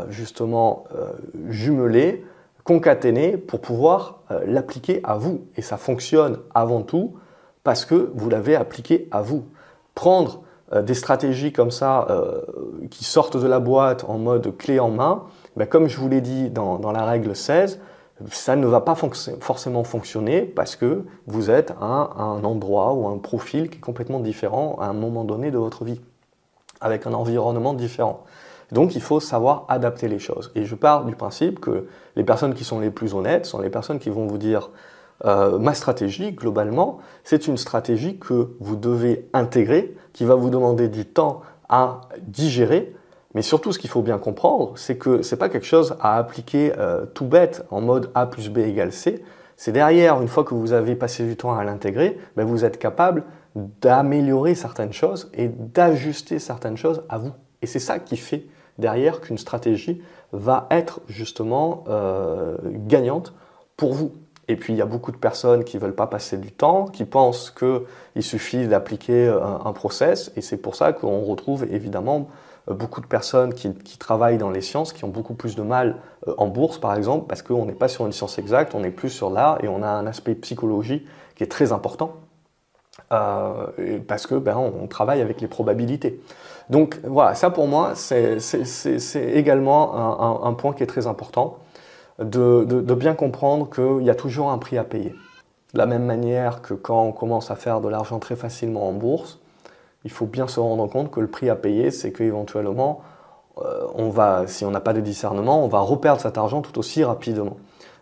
justement 0.10 0.84
euh, 0.96 1.14
jumeler, 1.50 2.24
concaténer 2.64 3.38
pour 3.38 3.60
pouvoir 3.60 4.20
l'appliquer 4.46 5.00
à 5.04 5.18
vous. 5.18 5.46
Et 5.56 5.64
ça 5.64 5.78
fonctionne 5.78 6.38
avant 6.54 6.84
tout 6.84 7.16
parce 7.64 7.86
que 7.86 8.12
vous 8.14 8.30
l'avez 8.30 8.56
appliqué 8.56 9.08
à 9.12 9.24
vous. 9.24 9.46
Euh, 10.74 10.82
des 10.82 10.94
stratégies 10.94 11.52
comme 11.52 11.72
ça 11.72 12.08
qui 12.90 13.04
sortent 13.04 13.38
de 13.38 13.48
la 13.48 13.60
boîte 13.60 14.06
en 14.08 14.18
mode 14.18 14.56
clé 14.58 14.80
en 14.80 14.90
main, 14.90 15.24
ben, 15.56 15.68
comme 15.68 15.88
je 15.88 15.98
vous 15.98 16.08
l'ai 16.08 16.22
dit 16.22 16.50
dans, 16.50 16.92
la 16.92 17.06
règle 17.06 17.36
16, 17.36 17.80
ça 18.32 18.56
ne 18.56 18.68
va 18.68 18.82
pas 18.82 18.96
forcément 18.96 19.84
fonctionner 19.84 20.42
parce 20.42 20.76
que 20.76 21.04
vous 21.28 21.50
êtes 21.50 21.72
à 21.82 21.86
un 22.18 22.44
endroit 22.44 22.94
ou 22.94 23.08
un 23.08 23.18
profil 23.18 23.70
qui 23.70 23.78
est 23.78 23.82
complètement 23.82 24.20
différent 24.20 24.78
à 24.80 24.86
un 24.86 24.94
moment 24.94 25.24
donné 25.24 25.52
de 25.52 25.58
votre 25.58 25.86
vie, 25.86 26.02
avec 26.82 27.08
un 27.08 27.14
environnement 27.14 27.74
différent. 27.74 28.24
Donc 28.72 28.96
il 28.96 29.02
faut 29.02 29.20
savoir 29.20 29.66
adapter 29.68 30.08
les 30.08 30.20
choses. 30.20 30.52
Et 30.56 30.66
je 30.66 30.76
pars 30.76 31.06
du 31.06 31.16
principe 31.16 31.60
que 31.60 31.88
les 32.16 32.24
personnes 32.24 32.54
qui 32.54 32.64
sont 32.64 32.80
les 32.80 32.92
plus 32.92 33.14
honnêtes 33.14 33.46
sont 33.46 33.60
les 33.60 33.70
personnes 33.70 34.00
qui 34.00 34.10
vont 34.10 34.28
vous 34.28 34.38
dire 34.38 34.70
euh, 35.26 35.60
ma 35.60 35.74
stratégie, 35.74 36.32
globalement, 36.32 37.00
c'est 37.24 37.48
une 37.48 37.58
stratégie 37.58 38.18
que 38.18 38.56
vous 38.60 38.76
devez 38.76 39.30
intégrer, 39.34 39.96
qui 40.14 40.26
va 40.26 40.36
vous 40.36 40.50
demander 40.50 40.88
du 40.88 41.06
temps 41.06 41.42
à 41.68 42.02
digérer. 42.22 42.96
Mais 43.36 43.42
surtout, 43.42 43.72
ce 43.72 43.80
qu'il 43.80 43.90
faut 43.90 44.02
bien 44.02 44.18
comprendre, 44.18 44.74
c'est 44.76 44.98
que 44.98 45.22
ce 45.22 45.36
n'est 45.36 45.40
pas 45.40 45.50
quelque 45.50 45.66
chose 45.66 45.96
à 46.00 46.18
appliquer 46.18 46.74
euh, 46.78 47.06
tout 47.06 47.26
bête 47.26 47.66
en 47.70 47.82
mode 47.82 48.10
A 48.16 48.26
plus 48.26 48.50
B 48.50 48.60
égale 48.60 48.92
C. 48.92 49.24
C'est 49.56 49.72
derrière, 49.72 50.22
une 50.22 50.28
fois 50.28 50.44
que 50.44 50.54
vous 50.54 50.72
avez 50.72 50.96
passé 50.96 51.26
du 51.26 51.36
temps 51.36 51.54
à 51.54 51.64
l'intégrer, 51.64 52.18
ben 52.38 52.46
vous 52.46 52.64
êtes 52.64 52.80
capable 52.80 53.24
d'améliorer 53.56 54.56
certaines 54.56 54.94
choses 54.94 55.30
et 55.34 55.50
d'ajuster 55.50 56.40
certaines 56.40 56.78
choses 56.78 57.04
à 57.10 57.18
vous. 57.18 57.34
Et 57.62 57.68
c'est 57.68 57.80
ça 57.80 58.00
qui 58.00 58.16
fait 58.16 58.46
derrière 58.78 59.20
qu'une 59.20 59.38
stratégie 59.38 60.02
va 60.32 60.68
être 60.72 61.02
justement 61.08 61.84
euh, 61.90 62.58
gagnante 62.64 63.34
pour 63.76 63.94
vous. 63.94 64.14
Et 64.50 64.58
puis 64.58 64.74
il 64.74 64.76
y 64.76 64.82
a 64.82 64.86
beaucoup 64.86 65.14
de 65.14 65.18
personnes 65.18 65.64
qui 65.64 65.78
veulent 65.78 65.96
pas 65.96 66.08
passer 66.08 66.38
du 66.38 66.52
temps, 66.52 66.86
qui 66.86 67.06
pensent 67.06 67.52
qu'il 67.52 68.24
suffit 68.24 68.68
d'appliquer 68.68 69.28
un, 69.28 69.62
un, 69.66 69.74
process, 69.74 70.32
et 70.36 70.42
c'est 70.42 70.58
pour 70.58 70.76
ça 70.76 70.92
qu'on 70.92 71.22
retrouve 71.22 71.66
évidemment 71.72 72.28
beaucoup 72.74 73.02
de 73.02 73.06
personnes 73.06 73.54
qui, 73.54 73.74
travaillent 73.98 74.38
dans 74.38 74.50
les 74.50 74.62
sciences 74.62 74.94
qui 74.94 75.04
ont 75.04 75.10
beaucoup 75.10 75.34
plus 75.34 75.56
de 75.56 75.62
mal 75.62 75.98
euh, 76.28 76.34
en 76.38 76.48
bourse, 76.48 76.78
par 76.78 76.96
exemple, 76.96 77.26
parce 77.28 77.42
qu'on 77.42 77.66
n'est 77.66 77.74
pas 77.74 77.88
sur 77.88 78.06
une 78.06 78.12
science 78.12 78.38
exacte, 78.38 78.76
on 78.76 78.84
est 78.84 78.92
plus 78.92 79.10
sur 79.10 79.30
l'art 79.30 79.64
et 79.64 79.68
on 79.68 79.84
a 79.84 79.88
un 79.88 80.08
aspect 80.08 80.36
psychologie 80.36 81.06
qui 81.36 81.44
est 81.44 81.48
très 81.48 81.72
important. 81.72 82.16
Euh, 83.12 84.00
parce 84.08 84.28
que 84.28 84.36
ben, 84.36 84.58
on 84.58 84.86
travaille 84.86 85.22
avec 85.22 85.40
les 85.42 85.48
probabilités. 85.48 86.20
Donc 86.70 87.00
voilà, 87.04 87.34
ça 87.34 87.50
pour 87.50 87.66
moi, 87.66 87.94
c'est 87.96 88.38
également 89.16 90.46
un, 90.46 90.54
point 90.54 90.74
qui 90.74 90.84
est 90.84 90.88
très 90.88 91.08
important, 91.08 91.58
de, 92.20 92.94
bien 92.94 93.14
comprendre 93.14 93.70
qu'il 93.70 94.06
y 94.06 94.10
a 94.10 94.16
toujours 94.16 94.52
un 94.52 94.58
prix 94.58 94.78
à 94.78 94.84
payer. 94.84 95.16
De 95.74 95.78
la 95.78 95.86
même 95.86 96.06
manière 96.06 96.62
que 96.62 96.74
quand 96.74 97.04
on 97.04 97.12
commence 97.12 97.52
à 97.52 97.56
faire 97.56 97.82
de 97.82 97.88
l'argent 97.88 98.20
très 98.20 98.36
facilement 98.36 98.88
en 98.88 98.92
bourse, 98.92 99.40
il 100.04 100.12
faut 100.12 100.26
bien 100.26 100.48
se 100.48 100.60
rendre 100.60 100.88
compte 100.88 101.12
que 101.12 101.20
le 101.20 101.28
prix 101.28 101.50
à 101.50 101.56
payer, 101.56 101.92
c'est 101.92 102.12
qu'éventuellement, 102.12 103.02
euh, 103.60 103.86
on 103.96 104.10
va, 104.10 104.48
si 104.48 104.66
on 104.66 104.72
n'a 104.72 104.80
pas 104.80 104.94
de 104.94 105.02
discernement, 105.02 105.64
on 105.64 105.68
va 105.68 105.80
reperdre 105.80 106.22
cet 106.22 106.38
argent 106.38 106.62
tout 106.62 106.78
aussi 106.80 107.04
rapidement. 107.04 107.58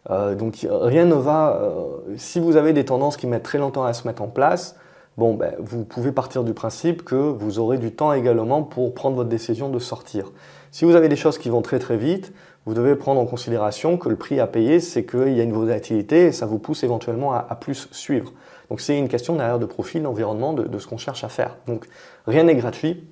Euh, 0.10 0.36
donc 0.36 0.66
rien 0.70 1.06
ne 1.06 1.16
va. 1.16 1.60
Euh, 1.62 2.16
si 2.18 2.40
vous 2.40 2.56
avez 2.56 2.74
des 2.74 2.86
tendances 2.86 3.18
qui 3.18 3.28
mettent 3.28 3.44
très 3.44 3.58
longtemps 3.58 3.84
à 3.84 3.94
se 3.94 4.08
mettre 4.08 4.22
en 4.22 4.28
place, 4.28 4.76
bon, 5.18 5.34
ben, 5.34 5.54
vous 5.60 5.84
pouvez 5.84 6.12
partir 6.12 6.44
du 6.44 6.54
principe 6.54 7.04
que 7.04 7.16
vous 7.16 7.60
aurez 7.60 7.78
du 7.78 7.92
temps 7.92 8.14
également 8.14 8.64
pour 8.64 8.94
prendre 8.94 9.16
votre 9.16 9.30
décision 9.30 9.70
de 9.70 9.80
sortir. 9.80 10.32
Si 10.72 10.86
vous 10.86 10.96
avez 10.96 11.10
des 11.10 11.16
choses 11.16 11.38
qui 11.38 11.50
vont 11.50 11.62
très 11.62 11.80
très 11.80 11.98
vite, 11.98 12.32
vous 12.68 12.76
devez 12.76 12.96
prendre 12.96 13.20
en 13.20 13.26
considération 13.26 13.98
que 13.98 14.10
le 14.10 14.18
prix 14.18 14.40
à 14.40 14.46
payer, 14.46 14.80
c'est 14.80 15.06
qu'il 15.06 15.36
y 15.36 15.40
a 15.40 15.44
une 15.44 15.54
volatilité 15.54 16.28
et 16.28 16.32
ça 16.32 16.46
vous 16.46 16.60
pousse 16.60 16.84
éventuellement 16.84 17.34
à 17.34 17.56
plus 17.56 17.88
suivre. 17.92 18.34
Donc 18.70 18.82
c'est 18.82 18.98
une 18.98 19.08
question 19.08 19.36
derrière 19.36 19.60
de 19.60 19.66
profil, 19.66 20.04
d'environnement, 20.04 20.54
de, 20.54 20.78
ce 20.78 20.88
qu'on 20.88 20.98
cherche 20.98 21.24
à 21.24 21.30
faire. 21.30 21.56
Donc 21.68 21.88
rien 22.26 22.44
n'est 22.44 22.56
gratuit. 22.56 23.04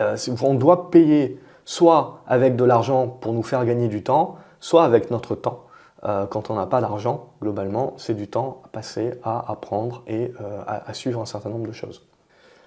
Euh, 0.00 0.16
on 0.42 0.54
doit 0.54 0.90
payer 0.90 1.40
soit 1.64 2.20
avec 2.26 2.56
de 2.56 2.64
l'argent 2.64 3.08
pour 3.08 3.32
nous 3.32 3.42
faire 3.42 3.64
gagner 3.64 3.88
du 3.88 4.02
temps, 4.02 4.36
soit 4.60 4.84
avec 4.84 5.10
notre 5.10 5.34
temps. 5.34 5.64
Euh, 6.04 6.26
quand 6.26 6.50
on 6.50 6.54
n'a 6.54 6.66
pas 6.66 6.82
d'argent, 6.82 7.30
globalement, 7.40 7.94
c'est 7.96 8.14
du 8.14 8.28
temps 8.28 8.60
à 8.66 8.68
passer 8.68 9.14
à 9.22 9.50
apprendre 9.50 10.02
et 10.06 10.30
euh, 10.42 10.60
à, 10.66 10.92
suivre 10.92 11.22
un 11.22 11.26
certain 11.26 11.48
nombre 11.48 11.66
de 11.66 11.72
choses. 11.72 12.02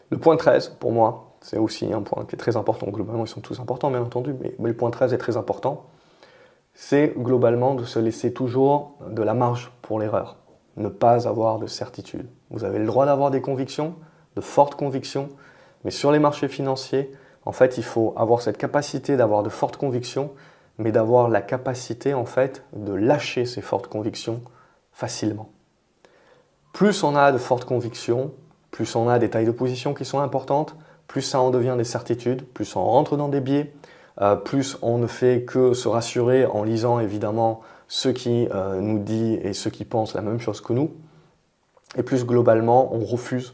Le 0.10 0.18
point 0.18 0.38
13, 0.38 0.78
pour 0.80 0.92
moi, 0.92 1.36
c'est 1.42 1.60
aussi 1.60 1.94
un 1.94 2.02
point 2.02 2.26
qui 2.26 2.34
est 2.34 2.40
très 2.40 2.58
important. 2.58 2.88
Globalement, 2.88 3.26
ils 3.26 3.30
sont 3.30 3.42
tous 3.42 3.60
importants, 3.60 3.92
bien 3.92 4.02
entendu, 4.02 4.34
mais 4.42 4.56
le 4.60 4.76
point 4.76 4.90
13 4.90 5.14
est 5.14 5.20
très 5.20 5.38
important. 5.38 5.86
C'est 6.80 7.14
globalement 7.18 7.74
de 7.74 7.84
se 7.84 7.98
laisser 7.98 8.32
toujours 8.32 8.94
de 9.10 9.24
la 9.24 9.34
marge 9.34 9.72
pour 9.82 10.00
l'erreur 10.00 10.38
ne 10.78 10.90
pas 10.90 11.28
avoir 11.28 11.58
de 11.60 11.68
certitude. 11.68 12.28
Vous 12.52 12.64
avez 12.64 12.80
le 12.80 12.86
droit 12.86 13.06
d'avoir 13.06 13.32
des 13.32 13.42
convictions, 13.42 13.96
de 14.36 14.42
fortes 14.42 14.76
convictions, 14.76 15.30
mais 15.84 15.92
sur 15.92 16.12
les 16.12 16.20
marchés 16.20 16.48
financiers, 16.48 17.12
en 17.46 17.52
fait, 17.52 17.78
il 17.78 17.84
faut 17.84 18.14
avoir 18.16 18.42
cette 18.42 18.58
capacité 18.58 19.18
d'avoir 19.18 19.44
de 19.44 19.50
fortes 19.50 19.78
convictions, 19.78 20.32
mais 20.78 20.92
d'avoir 20.92 21.30
la 21.30 21.42
capacité, 21.42 22.14
en 22.14 22.26
fait, 22.26 22.64
de 22.74 22.94
lâcher 22.94 23.46
ces 23.46 23.62
fortes 23.62 23.88
convictions 23.88 24.42
facilement. 24.92 25.50
Plus 26.74 27.04
on 27.04 27.16
a 27.16 27.32
de 27.32 27.40
fortes 27.40 27.66
convictions, 27.66 28.32
plus 28.70 28.96
on 28.96 29.10
a 29.10 29.18
des 29.18 29.32
tailles 29.32 29.46
de 29.46 29.52
position 29.52 29.96
qui 29.96 30.06
sont 30.06 30.20
importantes, 30.20 30.76
plus 31.08 31.24
ça 31.24 31.40
en 31.40 31.50
devient 31.50 31.76
des 31.76 31.84
certitudes, 31.84 32.46
plus 32.46 32.76
on 32.76 32.84
rentre 32.84 33.18
dans 33.18 33.30
des 33.30 33.42
biais, 33.42 33.74
euh, 34.22 34.36
plus 34.36 34.78
on 34.82 34.98
ne 34.98 35.08
fait 35.08 35.44
que 35.44 35.74
se 35.74 35.88
rassurer 35.88 36.46
en 36.46 36.64
lisant 36.64 37.00
évidemment 37.00 37.62
ceux 37.88 38.12
qui 38.12 38.48
euh, 38.54 38.80
nous 38.82 39.00
disent 39.00 39.40
et 39.44 39.54
ceux 39.54 39.70
qui 39.70 39.86
pensent 39.86 40.14
la 40.14 40.22
même 40.22 40.40
chose 40.40 40.62
que 40.62 40.74
nous. 40.74 40.92
Et 41.96 42.04
plus 42.04 42.26
globalement, 42.26 42.94
on 42.94 43.06
refuse 43.06 43.54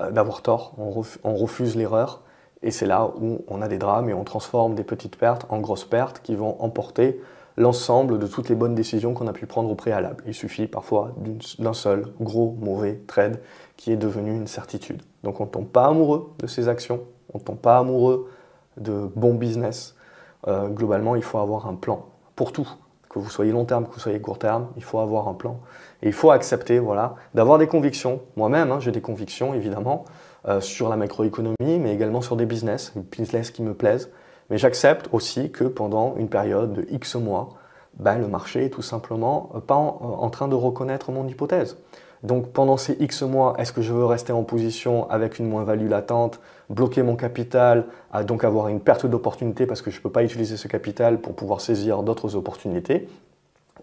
euh, 0.00 0.10
d'avoir 0.10 0.42
tort, 0.42 0.74
on, 0.78 1.34
refuse 1.34 1.76
l'erreur. 1.76 2.22
Et 2.62 2.70
c'est 2.70 2.86
là 2.86 3.10
où 3.20 3.44
on 3.48 3.62
a 3.62 3.68
des 3.68 3.78
drames 3.78 4.08
et 4.08 4.14
on 4.14 4.24
transforme 4.24 4.74
des 4.74 4.84
petites 4.84 5.16
pertes 5.16 5.46
en 5.48 5.58
grosses 5.58 5.84
pertes 5.84 6.20
qui 6.22 6.36
vont 6.36 6.56
emporter 6.60 7.20
l'ensemble 7.56 8.18
de 8.18 8.26
toutes 8.26 8.48
les 8.48 8.54
bonnes 8.54 8.74
décisions 8.74 9.14
qu'on 9.14 9.26
a 9.26 9.32
pu 9.32 9.46
prendre 9.46 9.70
au 9.70 9.74
préalable. 9.74 10.22
Il 10.26 10.34
suffit 10.34 10.66
parfois 10.66 11.12
d'un 11.58 11.72
seul 11.72 12.06
gros 12.20 12.56
mauvais 12.60 13.00
trade 13.06 13.40
qui 13.76 13.92
est 13.92 13.96
devenu 13.96 14.30
une 14.30 14.46
certitude. 14.46 15.02
Donc 15.22 15.40
on 15.40 15.44
ne 15.44 15.50
tombe 15.50 15.68
pas 15.68 15.86
amoureux 15.86 16.32
de 16.38 16.46
ces 16.46 16.68
actions, 16.68 17.00
on 17.34 17.38
ne 17.38 17.42
tombe 17.42 17.58
pas 17.58 17.78
amoureux 17.78 18.30
de 18.76 19.10
bon 19.14 19.34
business. 19.34 19.96
Euh, 20.48 20.68
globalement, 20.68 21.16
il 21.16 21.22
faut 21.22 21.38
avoir 21.38 21.66
un 21.66 21.74
plan 21.74 22.06
pour 22.36 22.52
tout 22.52 22.68
que 23.12 23.18
vous 23.18 23.28
soyez 23.28 23.52
long 23.52 23.64
terme, 23.64 23.86
que 23.86 23.92
vous 23.92 24.00
soyez 24.00 24.20
court 24.20 24.38
terme, 24.38 24.68
il 24.76 24.82
faut 24.82 24.98
avoir 24.98 25.28
un 25.28 25.34
plan. 25.34 25.60
Et 26.02 26.06
il 26.06 26.12
faut 26.12 26.30
accepter 26.30 26.78
voilà, 26.78 27.14
d'avoir 27.34 27.58
des 27.58 27.66
convictions. 27.66 28.20
Moi-même, 28.36 28.72
hein, 28.72 28.80
j'ai 28.80 28.90
des 28.90 29.02
convictions, 29.02 29.52
évidemment, 29.52 30.06
euh, 30.48 30.60
sur 30.60 30.88
la 30.88 30.96
macroéconomie, 30.96 31.54
mais 31.60 31.92
également 31.92 32.22
sur 32.22 32.36
des 32.36 32.46
business, 32.46 32.92
des 32.96 33.02
business 33.02 33.50
qui 33.50 33.62
me 33.62 33.74
plaisent. 33.74 34.10
Mais 34.48 34.56
j'accepte 34.56 35.08
aussi 35.12 35.50
que 35.52 35.64
pendant 35.64 36.16
une 36.16 36.28
période 36.28 36.72
de 36.72 36.86
X 36.90 37.14
mois, 37.16 37.50
ben, 37.98 38.18
le 38.18 38.28
marché 38.28 38.64
est 38.64 38.70
tout 38.70 38.82
simplement 38.82 39.50
pas 39.66 39.74
en 39.74 40.30
train 40.30 40.48
de 40.48 40.54
reconnaître 40.54 41.12
mon 41.12 41.28
hypothèse. 41.28 41.76
Donc 42.22 42.52
pendant 42.52 42.76
ces 42.76 42.96
X 43.00 43.22
mois, 43.22 43.54
est-ce 43.58 43.72
que 43.72 43.82
je 43.82 43.92
veux 43.92 44.04
rester 44.04 44.32
en 44.32 44.44
position 44.44 45.10
avec 45.10 45.38
une 45.38 45.48
moins-value 45.48 45.88
latente, 45.88 46.40
bloquer 46.70 47.02
mon 47.02 47.16
capital, 47.16 47.86
donc 48.26 48.44
avoir 48.44 48.68
une 48.68 48.80
perte 48.80 49.06
d'opportunité 49.06 49.66
parce 49.66 49.82
que 49.82 49.90
je 49.90 49.98
ne 49.98 50.02
peux 50.02 50.10
pas 50.10 50.22
utiliser 50.22 50.56
ce 50.56 50.68
capital 50.68 51.20
pour 51.20 51.34
pouvoir 51.34 51.60
saisir 51.60 52.02
d'autres 52.04 52.36
opportunités? 52.36 53.08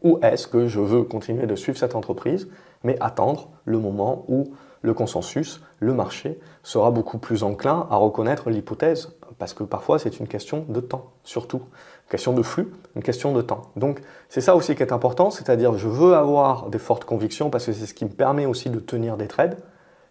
Ou 0.03 0.19
est-ce 0.21 0.47
que 0.47 0.67
je 0.67 0.79
veux 0.79 1.03
continuer 1.03 1.47
de 1.47 1.55
suivre 1.55 1.77
cette 1.77 1.95
entreprise, 1.95 2.47
mais 2.85 2.95
attendre 3.01 3.49
le 3.65 3.77
moment 3.77 4.23
où 4.29 4.53
le 4.81 4.93
consensus, 4.93 5.61
le 5.79 5.93
marché, 5.93 6.39
sera 6.63 6.91
beaucoup 6.91 7.17
plus 7.17 7.43
enclin 7.43 7.87
à 7.89 7.95
reconnaître 7.95 8.49
l'hypothèse 8.49 9.15
Parce 9.37 9.53
que 9.53 9.63
parfois 9.63 9.99
c'est 9.99 10.19
une 10.19 10.27
question 10.27 10.65
de 10.69 10.79
temps, 10.79 11.11
surtout 11.23 11.61
question 12.09 12.33
de 12.33 12.41
flux, 12.41 12.67
une 12.95 13.03
question 13.03 13.31
de 13.33 13.41
temps. 13.41 13.61
Donc 13.75 14.01
c'est 14.27 14.41
ça 14.41 14.55
aussi 14.55 14.75
qui 14.75 14.83
est 14.83 14.91
important, 14.91 15.29
c'est-à-dire 15.29 15.77
je 15.77 15.87
veux 15.87 16.15
avoir 16.15 16.69
des 16.69 16.79
fortes 16.79 17.05
convictions 17.05 17.49
parce 17.49 17.67
que 17.67 17.73
c'est 17.73 17.85
ce 17.85 17.93
qui 17.93 18.05
me 18.05 18.09
permet 18.09 18.45
aussi 18.45 18.69
de 18.69 18.79
tenir 18.79 19.15
des 19.15 19.27
trades. 19.27 19.57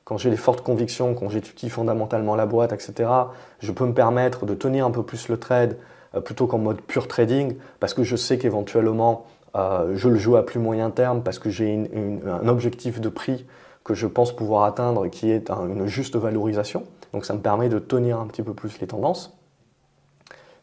Quand 0.05 0.17
j'ai 0.17 0.31
des 0.31 0.37
fortes 0.37 0.63
convictions, 0.63 1.15
quand 1.15 1.29
j'étudie 1.29 1.69
fondamentalement 1.69 2.35
la 2.35 2.47
boîte, 2.47 2.73
etc., 2.73 3.11
je 3.59 3.73
peux 3.73 3.85
me 3.85 3.93
permettre 3.93 4.47
de 4.47 4.55
tenir 4.55 4.87
un 4.87 4.91
peu 4.91 5.03
plus 5.03 5.29
le 5.29 5.39
trade 5.39 5.77
euh, 6.15 6.21
plutôt 6.21 6.47
qu'en 6.47 6.59
mode 6.59 6.81
pure 6.81 7.09
trading 7.09 7.57
parce 7.81 7.93
que 7.93 8.05
je 8.05 8.17
sais 8.17 8.39
qu'éventuellement 8.39 9.27
euh, 9.57 9.93
je 9.97 10.09
le 10.09 10.17
joue 10.17 10.37
à 10.37 10.47
plus 10.47 10.61
moyen 10.61 10.91
terme 10.91 11.23
parce 11.23 11.39
que 11.39 11.51
j'ai 11.51 11.91
un 12.27 12.49
objectif 12.49 13.01
de 13.01 13.09
prix 13.09 13.45
que 13.89 13.95
je 13.95 14.07
pense 14.07 14.37
pouvoir 14.37 14.65
atteindre 14.65 15.07
qui 15.07 15.31
est 15.31 15.49
une 15.51 15.87
juste 15.87 16.15
valorisation. 16.17 16.85
Donc 17.15 17.25
ça 17.25 17.33
me 17.33 17.41
permet 17.41 17.71
de 17.71 17.79
tenir 17.79 18.21
un 18.21 18.27
petit 18.27 18.43
peu 18.43 18.53
plus 18.53 18.79
les 18.81 18.87
tendances. 18.87 19.35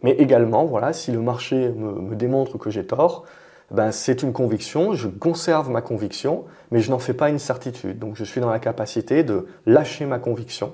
Mais 0.03 0.11
également, 0.11 0.65
voilà, 0.65 0.93
si 0.93 1.11
le 1.11 1.19
marché 1.19 1.69
me, 1.69 2.15
démontre 2.15 2.59
que 2.59 2.69
j'ai 2.69 2.85
tort, 2.85 3.23
ben, 3.71 3.91
c'est 3.91 4.21
une 4.21 4.31
conviction, 4.31 4.93
je 4.93 5.07
conserve 5.07 5.71
ma 5.71 5.81
conviction, 5.81 6.43
mais 6.69 6.81
je 6.81 6.91
n'en 6.91 6.99
fais 6.99 7.15
pas 7.15 7.31
une 7.31 7.39
certitude. 7.39 7.97
Donc 7.97 8.15
je 8.15 8.23
suis 8.23 8.41
dans 8.41 8.51
la 8.51 8.59
capacité 8.59 9.23
de 9.23 9.47
lâcher 9.65 10.05
ma 10.05 10.19
conviction 10.19 10.71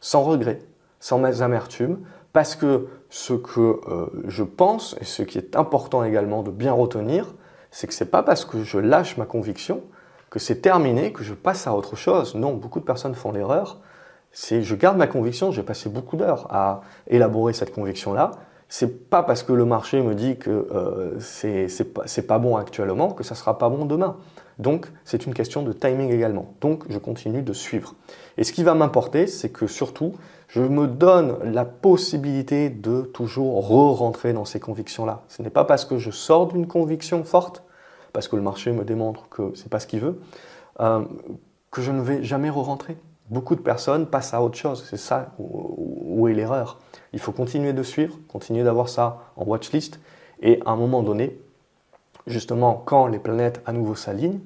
sans 0.00 0.22
regret, 0.22 0.60
sans 0.98 1.42
amertume, 1.42 1.98
parce 2.32 2.56
que 2.56 2.88
ce 3.10 3.34
que 3.34 3.60
euh, 3.60 4.06
je 4.28 4.44
pense, 4.44 4.96
et 4.98 5.04
ce 5.04 5.22
qui 5.22 5.36
est 5.36 5.56
important 5.56 6.04
également 6.04 6.42
de 6.42 6.50
bien 6.50 6.72
retenir, 6.72 7.34
c'est 7.70 7.86
que 7.86 7.92
ce 7.92 8.02
n'est 8.02 8.10
pas 8.10 8.22
parce 8.22 8.46
que 8.46 8.64
je 8.64 8.78
lâche 8.78 9.18
ma 9.18 9.26
conviction 9.26 9.82
que 10.32 10.38
c'est 10.38 10.62
terminé, 10.62 11.12
que 11.12 11.22
je 11.22 11.34
passe 11.34 11.66
à 11.66 11.74
autre 11.74 11.94
chose. 11.94 12.34
Non, 12.34 12.54
beaucoup 12.54 12.80
de 12.80 12.86
personnes 12.86 13.14
font 13.14 13.32
l'erreur. 13.32 13.80
Je 14.32 14.74
garde 14.74 14.96
ma 14.96 15.06
conviction, 15.06 15.52
j'ai 15.52 15.62
passé 15.62 15.90
beaucoup 15.90 16.16
d'heures 16.16 16.46
à 16.48 16.80
élaborer 17.06 17.52
cette 17.52 17.74
conviction-là, 17.74 18.30
c'est 18.70 19.10
pas 19.10 19.22
parce 19.22 19.42
que 19.42 19.52
le 19.52 19.66
marché 19.66 20.00
me 20.00 20.14
dit 20.14 20.38
que 20.38 20.48
euh, 20.48 21.20
c'est 21.20 21.92
pas, 21.92 22.04
pas, 22.26 22.38
bon 22.38 22.56
actuellement 22.56 23.10
que 23.10 23.22
ça 23.22 23.34
sera 23.34 23.58
pas 23.58 23.68
bon 23.68 23.84
demain. 23.84 24.16
Donc 24.58 24.90
c'est 25.04 25.26
une 25.26 25.34
question 25.34 25.62
de 25.62 25.74
timing 25.74 26.10
également. 26.10 26.54
Donc 26.62 26.84
je 26.88 26.96
continue 26.96 27.42
de 27.42 27.52
suivre. 27.52 27.94
Et 28.38 28.44
ce 28.44 28.54
qui 28.54 28.64
va 28.64 28.72
m'importer, 28.72 29.26
c'est 29.26 29.50
que 29.50 29.66
surtout, 29.66 30.14
je 30.48 30.62
me 30.62 30.86
donne 30.86 31.36
la 31.44 31.66
possibilité 31.66 32.70
de 32.70 33.02
toujours 33.02 33.68
re-rentrer 33.68 34.32
dans 34.32 34.46
ces 34.46 34.60
convictions-là. 34.60 35.24
Ce 35.28 35.42
n'est 35.42 35.50
pas 35.50 35.66
parce 35.66 35.84
que 35.84 35.98
je 35.98 36.10
sors 36.10 36.46
d'une 36.46 36.66
conviction 36.66 37.22
forte, 37.22 37.62
parce 38.12 38.28
que 38.28 38.36
le 38.36 38.42
marché 38.42 38.72
me 38.72 38.84
démontre 38.84 39.28
que 39.28 39.52
c'est 39.54 39.68
pas 39.68 39.80
ce 39.80 39.86
qu'il 39.86 40.00
veut, 40.00 40.20
euh, 40.80 41.04
que 41.70 41.82
je 41.82 41.90
ne 41.90 42.00
vais 42.00 42.22
jamais 42.22 42.50
re-rentrer. 42.50 42.96
Beaucoup 43.30 43.54
de 43.54 43.60
personnes 43.60 44.06
passent 44.06 44.34
à 44.34 44.42
autre 44.42 44.58
chose. 44.58 44.84
C'est 44.88 44.98
ça 44.98 45.32
où 45.38 46.28
est 46.28 46.34
l'erreur. 46.34 46.78
Il 47.12 47.18
faut 47.18 47.32
continuer 47.32 47.72
de 47.72 47.82
suivre, 47.82 48.18
continuer 48.28 48.64
d'avoir 48.64 48.88
ça 48.88 49.20
en 49.36 49.44
watchlist 49.44 50.00
et 50.42 50.60
à 50.66 50.70
un 50.72 50.76
moment 50.76 51.02
donné, 51.02 51.38
justement, 52.26 52.82
quand 52.84 53.06
les 53.06 53.18
planètes 53.18 53.62
à 53.64 53.72
nouveau 53.72 53.94
s'alignent, 53.94 54.40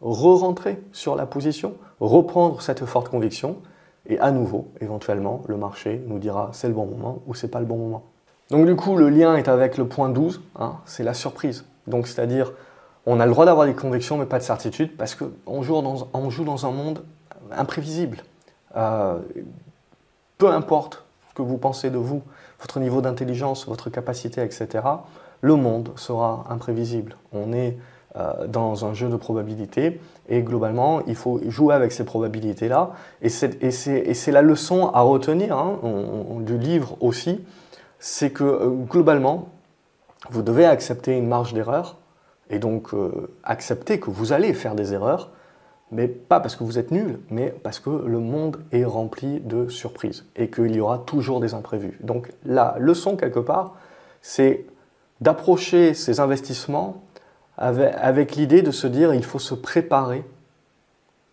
re-rentrer 0.00 0.80
sur 0.92 1.16
la 1.16 1.26
position, 1.26 1.74
reprendre 2.00 2.62
cette 2.62 2.84
forte 2.84 3.08
conviction 3.08 3.56
et 4.06 4.18
à 4.20 4.30
nouveau, 4.30 4.68
éventuellement, 4.80 5.42
le 5.48 5.56
marché 5.56 6.02
nous 6.06 6.18
dira 6.18 6.50
c'est 6.52 6.68
le 6.68 6.74
bon 6.74 6.86
moment 6.86 7.22
ou 7.26 7.34
c'est 7.34 7.48
pas 7.48 7.60
le 7.60 7.66
bon 7.66 7.76
moment. 7.76 8.04
Donc 8.50 8.66
du 8.66 8.76
coup, 8.76 8.96
le 8.96 9.10
lien 9.10 9.36
est 9.36 9.48
avec 9.48 9.76
le 9.76 9.86
point 9.86 10.08
12, 10.08 10.40
hein, 10.58 10.76
c'est 10.86 11.02
la 11.02 11.14
surprise. 11.14 11.64
Donc 11.86 12.06
c'est-à-dire, 12.06 12.52
On 13.10 13.20
a 13.20 13.24
le 13.24 13.32
droit 13.32 13.46
d'avoir 13.46 13.66
des 13.66 13.72
convictions, 13.72 14.18
mais 14.18 14.26
pas 14.26 14.38
de 14.38 14.44
certitude, 14.44 14.94
parce 14.94 15.14
qu'on 15.14 15.62
joue 15.62 15.80
dans, 15.80 16.28
joue 16.28 16.44
dans 16.44 16.66
un 16.66 16.70
monde 16.70 17.04
imprévisible. 17.50 18.18
Euh, 18.76 19.18
peu 20.36 20.50
importe 20.50 21.06
ce 21.30 21.34
que 21.34 21.40
vous 21.40 21.56
pensez 21.56 21.88
de 21.88 21.96
vous, 21.96 22.20
votre 22.60 22.80
niveau 22.80 23.00
d'intelligence, 23.00 23.66
votre 23.66 23.88
capacité, 23.88 24.42
etc., 24.42 24.84
le 25.40 25.56
monde 25.56 25.92
sera 25.96 26.44
imprévisible. 26.50 27.16
On 27.32 27.54
est 27.54 27.78
euh, 28.16 28.46
dans 28.46 28.84
un 28.84 28.92
jeu 28.92 29.08
de 29.08 29.16
probabilités 29.16 30.02
et 30.28 30.42
globalement, 30.42 31.00
il 31.06 31.14
faut 31.14 31.40
jouer 31.48 31.74
avec 31.74 31.92
ces 31.92 32.04
probabilités-là. 32.04 32.90
Et 33.22 33.30
c'est 33.30 34.32
la 34.32 34.42
leçon 34.42 34.90
à 34.92 35.00
retenir 35.00 35.56
hein, 35.56 35.78
du 36.40 36.58
livre 36.58 36.98
aussi, 37.00 37.42
c'est 38.00 38.32
que 38.32 38.44
euh, 38.44 38.68
globalement, 38.68 39.48
vous 40.28 40.42
devez 40.42 40.66
accepter 40.66 41.16
une 41.16 41.26
marge 41.26 41.54
d'erreur 41.54 41.96
et 42.50 42.58
donc 42.58 42.94
euh, 42.94 43.30
accepter 43.44 44.00
que 44.00 44.10
vous 44.10 44.32
allez 44.32 44.54
faire 44.54 44.74
des 44.74 44.94
erreurs, 44.94 45.30
mais 45.90 46.06
pas 46.08 46.40
parce 46.40 46.56
que 46.56 46.64
vous 46.64 46.78
êtes 46.78 46.90
nul, 46.90 47.20
mais 47.30 47.50
parce 47.62 47.80
que 47.80 47.90
le 47.90 48.18
monde 48.18 48.58
est 48.72 48.84
rempli 48.84 49.40
de 49.40 49.68
surprises 49.68 50.26
et 50.36 50.50
qu'il 50.50 50.74
y 50.74 50.80
aura 50.80 50.98
toujours 50.98 51.40
des 51.40 51.54
imprévus. 51.54 51.98
Donc 52.00 52.30
la 52.44 52.76
leçon 52.78 53.16
quelque 53.16 53.40
part, 53.40 53.76
c'est 54.20 54.66
d'approcher 55.20 55.94
ces 55.94 56.20
investissements 56.20 57.02
avec, 57.56 58.36
l'idée 58.36 58.62
de 58.62 58.70
se 58.70 58.86
dire 58.86 59.12
il 59.14 59.24
faut 59.24 59.40
se 59.40 59.54
préparer 59.54 60.24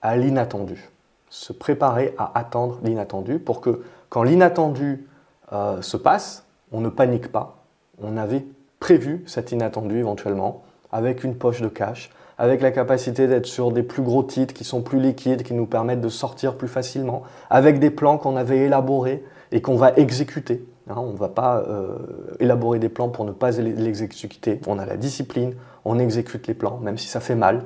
à 0.02 0.18
l'inattendu, 0.18 0.90
se 1.30 1.54
préparer 1.54 2.16
à 2.18 2.32
attendre 2.38 2.80
l'inattendu 2.84 3.38
pour 3.38 3.62
que 3.62 3.84
quand 4.10 4.24
l'inattendu 4.24 5.08
euh, 5.54 5.82
se 5.82 5.98
passe, 5.98 6.46
on 6.72 6.82
ne 6.82 6.90
panique 6.90 7.32
pas, 7.32 7.64
on 8.02 8.18
avait 8.18 8.46
prévu 8.80 9.24
cet 9.28 9.52
inattendu 9.52 10.00
éventuellement 10.00 10.64
avec 10.96 11.26
une 11.26 11.36
poche 11.36 11.62
de 11.62 11.68
cash, 11.68 12.10
avec 12.38 12.62
la 12.62 12.72
capacité 12.72 13.28
d'être 13.28 13.48
sur 13.48 13.72
des 13.72 13.84
plus 13.84 14.02
gros 14.02 14.24
titres 14.24 14.54
qui 14.54 14.64
sont 14.64 14.82
plus 14.82 15.02
liquides, 15.02 15.44
qui 15.44 15.54
nous 15.54 15.66
permettent 15.66 16.00
de 16.00 16.10
sortir 16.10 16.56
plus 16.56 16.70
facilement, 16.70 17.24
avec 17.50 17.80
des 17.80 17.90
plans 17.90 18.18
qu'on 18.18 18.38
avait 18.38 18.60
élaborés 18.60 19.22
et 19.52 19.62
qu'on 19.62 19.76
va 19.76 19.92
exécuter. 19.98 20.66
Hein, 20.90 20.96
on 20.98 21.12
ne 21.12 21.18
va 21.18 21.28
pas 21.28 21.58
euh, 21.68 21.98
élaborer 22.40 22.80
des 22.80 22.88
plans 22.88 23.10
pour 23.10 23.26
ne 23.26 23.34
pas 23.34 23.52
les 23.52 24.04
exécuter. 24.04 24.62
On 24.68 24.80
a 24.80 24.86
la 24.86 24.96
discipline, 24.96 25.54
on 25.84 26.00
exécute 26.00 26.48
les 26.48 26.54
plans, 26.54 26.78
même 26.78 26.98
si 26.98 27.10
ça 27.10 27.20
fait 27.20 27.36
mal. 27.36 27.64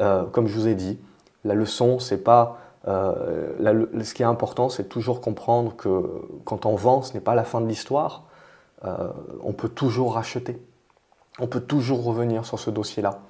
Euh, 0.00 0.24
comme 0.24 0.48
je 0.48 0.54
vous 0.54 0.66
ai 0.66 0.74
dit, 0.74 0.98
la 1.44 1.54
leçon, 1.54 2.00
c'est 2.00 2.24
pas. 2.24 2.58
Euh, 2.88 3.92
ce 4.02 4.12
qui 4.12 4.22
est 4.22 4.26
important, 4.26 4.68
c'est 4.70 4.88
toujours 4.88 5.20
comprendre 5.20 5.76
que 5.76 6.02
quand 6.44 6.66
on 6.66 6.74
vend, 6.74 7.02
ce 7.02 7.14
n'est 7.14 7.20
pas 7.20 7.36
la 7.36 7.44
fin 7.44 7.60
de 7.60 7.68
l'histoire. 7.68 8.24
on 8.82 9.52
peut 9.52 9.68
toujours 9.68 10.14
racheter. 10.14 10.60
On 11.38 11.46
peut 11.46 11.60
toujours 11.60 12.04
revenir 12.04 12.44
sur 12.44 12.58
ce 12.58 12.70
dossier-là. 12.70 13.20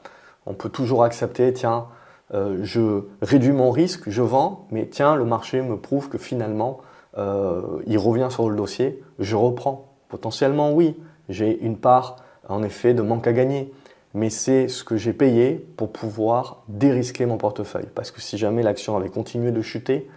On 0.47 0.55
peut 0.55 0.69
toujours 0.69 1.05
accepter, 1.05 1.53
tiens, 1.53 1.87
je 2.33 3.03
réduis 3.21 3.53
mon 3.53 3.71
risque, 3.71 4.09
je 4.09 4.23
vends, 4.23 4.67
mais 4.71 4.89
tiens, 4.89 5.15
le 5.15 5.25
marché 5.25 5.61
me 5.61 5.77
prouve 5.77 6.09
que 6.09 6.19
finalement, 6.19 6.81
euh, 7.19 7.83
il 7.87 7.99
revient 7.99 8.29
sur 8.31 8.49
le 8.49 8.57
dossier, 8.57 9.03
je 9.19 9.37
reprends. 9.37 9.95
Potentiellement, 10.09 10.73
oui, 10.73 10.97
j'ai 11.29 11.61
une 11.63 11.77
part, 11.77 12.17
en 12.49 12.63
effet, 12.63 12.95
de 12.95 13.03
manque 13.03 13.27
à 13.27 13.33
gagner. 13.33 13.73
Mais 14.15 14.29
c'est 14.29 14.69
ce 14.69 14.85
que 14.85 14.97
j'ai 14.97 15.15
payé 15.15 15.55
pour 15.77 15.91
pouvoir 15.91 16.63
dérisquer 16.69 17.25
mon 17.25 17.39
portefeuille. 17.39 17.89
Parce 17.95 18.11
que 18.11 18.21
si 18.21 18.37
jamais 18.37 18.63
l'action 18.63 18.97
avait 18.97 19.09
continué 19.09 19.53
de 19.53 19.63
chuter, 19.63 20.09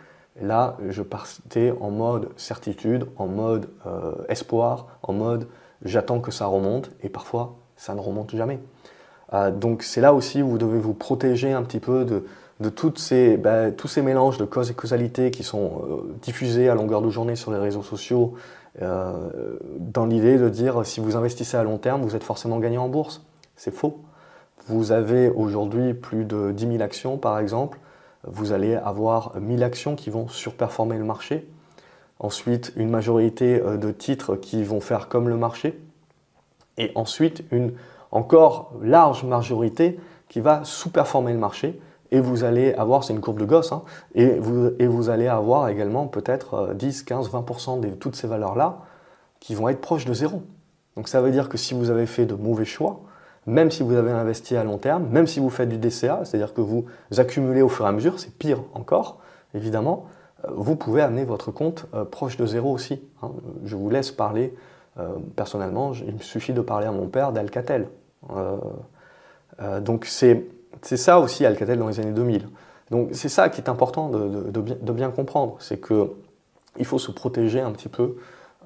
là, 0.42 0.78
je 0.90 1.02
partais 1.02 1.74
en 1.80 1.92
mode 1.92 2.30
certitude, 2.36 3.08
en 3.18 3.28
mode 3.28 3.70
euh, 3.86 4.14
espoir, 4.28 4.88
en 5.02 5.14
mode 5.14 5.48
j'attends 5.82 6.20
que 6.20 6.32
ça 6.32 6.46
remonte. 6.46 6.92
Et 7.04 7.10
parfois, 7.10 7.56
ça 7.78 7.94
ne 7.94 8.00
remonte 8.00 8.36
jamais. 8.36 8.60
Euh, 9.34 9.52
donc 9.52 9.84
c'est 9.84 10.02
là 10.02 10.14
aussi 10.14 10.42
où 10.42 10.50
vous 10.50 10.58
devez 10.58 10.80
vous 10.80 10.94
protéger 10.94 11.52
un 11.52 11.64
petit 11.64 11.80
peu 11.80 12.06
de, 12.06 12.70
toutes 12.70 13.00
ces, 13.00 13.38
ben, 13.38 13.74
tous 13.74 13.88
ces 13.88 14.02
mélanges 14.02 14.38
de 14.38 14.46
causes 14.46 14.72
et 14.72 14.74
causalités 14.74 15.32
qui 15.32 15.44
sont 15.44 15.84
euh, 15.90 16.16
diffusés 16.22 16.70
à 16.70 16.76
longueur 16.76 17.02
de 17.02 17.10
journée 17.10 17.36
sur 17.36 17.52
les 17.52 17.58
réseaux 17.58 17.84
sociaux, 17.84 18.34
euh, 18.82 19.58
dans 19.80 20.06
l'idée 20.06 20.38
de 20.38 20.50
dire 20.50 20.86
si 20.86 21.00
vous 21.00 21.16
investissez 21.16 21.58
à 21.58 21.64
long 21.64 21.78
terme, 21.78 22.02
vous 22.02 22.16
êtes 22.16 22.24
forcément 22.24 22.60
gagnant 22.60 22.86
en 22.86 22.90
bourse. 22.90 23.26
C'est 23.56 23.74
faux. 23.74 24.02
Vous 24.68 24.92
avez 24.92 25.30
aujourd'hui 25.30 25.94
plus 25.94 26.26
de 26.26 26.52
10 26.52 26.68
000 26.68 26.82
actions, 26.82 27.18
par 27.18 27.40
exemple. 27.40 27.80
Vous 28.28 28.52
allez 28.52 28.74
avoir 28.76 29.40
1000 29.40 29.64
actions 29.64 29.96
qui 29.96 30.10
vont 30.10 30.28
surperformer 30.28 30.98
le 30.98 31.04
marché. 31.04 31.48
Ensuite, 32.20 32.74
une 32.76 32.90
majorité 32.90 33.60
de 33.60 33.92
titres 33.92 34.36
qui 34.36 34.64
vont 34.64 34.80
faire 34.80 35.08
comme 35.08 35.30
le 35.30 35.38
marché. 35.38 35.80
Et 36.78 36.92
ensuite, 36.96 37.44
une 37.52 37.74
encore 38.12 38.74
large 38.82 39.24
majorité 39.24 40.00
qui 40.30 40.40
va 40.40 40.64
sous-performer 40.64 41.34
le 41.34 41.40
marché 41.40 41.80
et 42.12 42.20
vous 42.20 42.44
allez 42.44 42.74
avoir, 42.74 43.04
c'est 43.04 43.14
une 43.14 43.22
courbe 43.22 43.40
de 43.40 43.46
gosse, 43.46 43.72
hein, 43.72 43.84
et, 44.14 44.40
vous, 44.40 44.72
et 44.80 44.88
vous 44.88 45.10
allez 45.10 45.28
avoir 45.28 45.70
également 45.70 46.08
peut-être 46.08 46.74
10, 46.74 47.04
15, 47.04 47.30
20% 47.30 47.80
de 47.80 47.90
toutes 47.90 48.16
ces 48.16 48.28
valeurs-là 48.28 48.80
qui 49.40 49.56
vont 49.56 49.70
être 49.70 49.82
proches 49.82 50.06
de 50.06 50.14
zéro. 50.14 50.44
Donc 50.96 51.08
ça 51.08 51.22
veut 51.22 51.32
dire 51.32 51.50
que 51.50 51.58
si 51.58 51.74
vous 51.74 51.90
avez 51.90 52.06
fait 52.06 52.26
de 52.26 52.36
mauvais 52.36 52.66
choix, 52.66 53.02
même 53.48 53.70
si 53.70 53.84
vous 53.84 53.96
avez 53.96 54.12
investi 54.12 54.56
à 54.56 54.64
long 54.64 54.78
terme, 54.78 55.08
même 55.10 55.28
si 55.28 55.40
vous 55.40 55.50
faites 55.50 55.70
du 55.70 55.78
DCA, 55.78 56.22
c'est-à-dire 56.24 56.54
que 56.54 56.62
vous 56.62 56.86
accumulez 57.18 57.62
au 57.62 57.70
fur 57.70 57.86
et 57.86 57.90
à 57.90 57.92
mesure, 57.92 58.20
c'est 58.20 58.36
pire 58.36 58.60
encore, 58.74 59.20
évidemment, 59.54 60.06
euh, 60.46 60.52
vous 60.56 60.76
pouvez 60.76 61.02
amener 61.02 61.26
votre 61.26 61.52
compte 61.52 61.86
euh, 61.94 62.06
proche 62.06 62.38
de 62.38 62.46
zéro 62.46 62.72
aussi. 62.72 63.02
Hein. 63.22 63.32
Je 63.64 63.76
vous 63.76 63.90
laisse 63.90 64.12
parler, 64.12 64.56
personnellement, 65.36 65.94
il 65.94 66.14
me 66.14 66.20
suffit 66.20 66.54
de 66.54 66.62
parler 66.62 66.88
à 66.88 66.92
mon 66.92 67.08
père 67.08 67.32
d'Alcatel. 67.32 67.88
donc 69.82 70.06
c'est 70.06 70.48
ça 70.82 71.20
aussi 71.20 71.46
Alcatel 71.46 71.80
dans 71.80 71.88
les 71.88 72.00
années 72.00 72.12
2000. 72.12 72.48
Donc 72.92 73.10
c'est 73.14 73.30
ça 73.30 73.50
qui 73.50 73.62
est 73.62 73.70
important 73.70 74.10
de, 74.10 74.92
bien, 74.92 75.10
comprendre, 75.10 75.56
c'est 75.60 75.80
qu'il 75.86 76.86
faut 76.86 77.00
se 77.00 77.12
protéger 77.12 77.60
un 77.60 77.72
petit 77.72 77.90
peu 77.90 78.18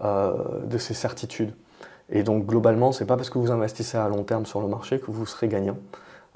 euh, 0.03 0.33
de 0.65 0.77
ces 0.77 0.93
certitudes. 0.93 1.53
Et 2.09 2.23
donc 2.23 2.45
globalement, 2.45 2.91
c'est 2.91 3.05
pas 3.05 3.15
parce 3.15 3.29
que 3.29 3.37
vous 3.37 3.51
investissez 3.51 3.97
à 3.97 4.07
long 4.09 4.23
terme 4.23 4.45
sur 4.45 4.61
le 4.61 4.67
marché 4.67 4.99
que 4.99 5.11
vous 5.11 5.25
serez 5.25 5.47
gagnant. 5.47 5.77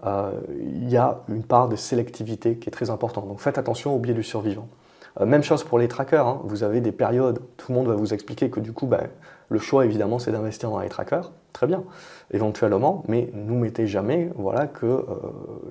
Euh, 0.06 0.32
il 0.60 0.90
y 0.90 0.98
a 0.98 1.22
une 1.30 1.44
part 1.44 1.68
de 1.68 1.76
sélectivité 1.76 2.58
qui 2.58 2.70
est 2.70 2.72
très 2.72 2.90
importante. 2.90 3.28
Donc 3.28 3.40
faites 3.40 3.58
attention 3.58 3.96
au 3.96 4.00
biais 4.00 4.14
du 4.14 4.24
survivant. 4.24 4.68
Euh, 5.20 5.26
même 5.26 5.44
chose 5.44 5.64
pour 5.64 5.80
les 5.80 5.88
trackers. 5.88 6.26
Hein. 6.26 6.42
Vous 6.44 6.64
avez 6.64 6.80
des 6.80 6.92
périodes, 6.92 7.40
tout 7.58 7.72
le 7.72 7.78
monde 7.78 7.88
va 7.88 7.96
vous 7.96 8.14
expliquer 8.14 8.50
que 8.50 8.60
du 8.60 8.72
coup, 8.72 8.86
ben, 8.86 9.08
le 9.54 9.60
choix 9.60 9.86
évidemment, 9.86 10.18
c'est 10.18 10.32
d'investir 10.32 10.72
dans 10.72 10.80
les 10.80 10.90
trackers. 10.90 11.32
Très 11.54 11.68
bien, 11.68 11.84
éventuellement, 12.32 13.04
mais 13.08 13.30
nous 13.36 13.56
mettez 13.56 13.86
jamais 13.86 14.32
voilà, 14.36 14.66
que 14.66 14.88
euh, 14.88 15.06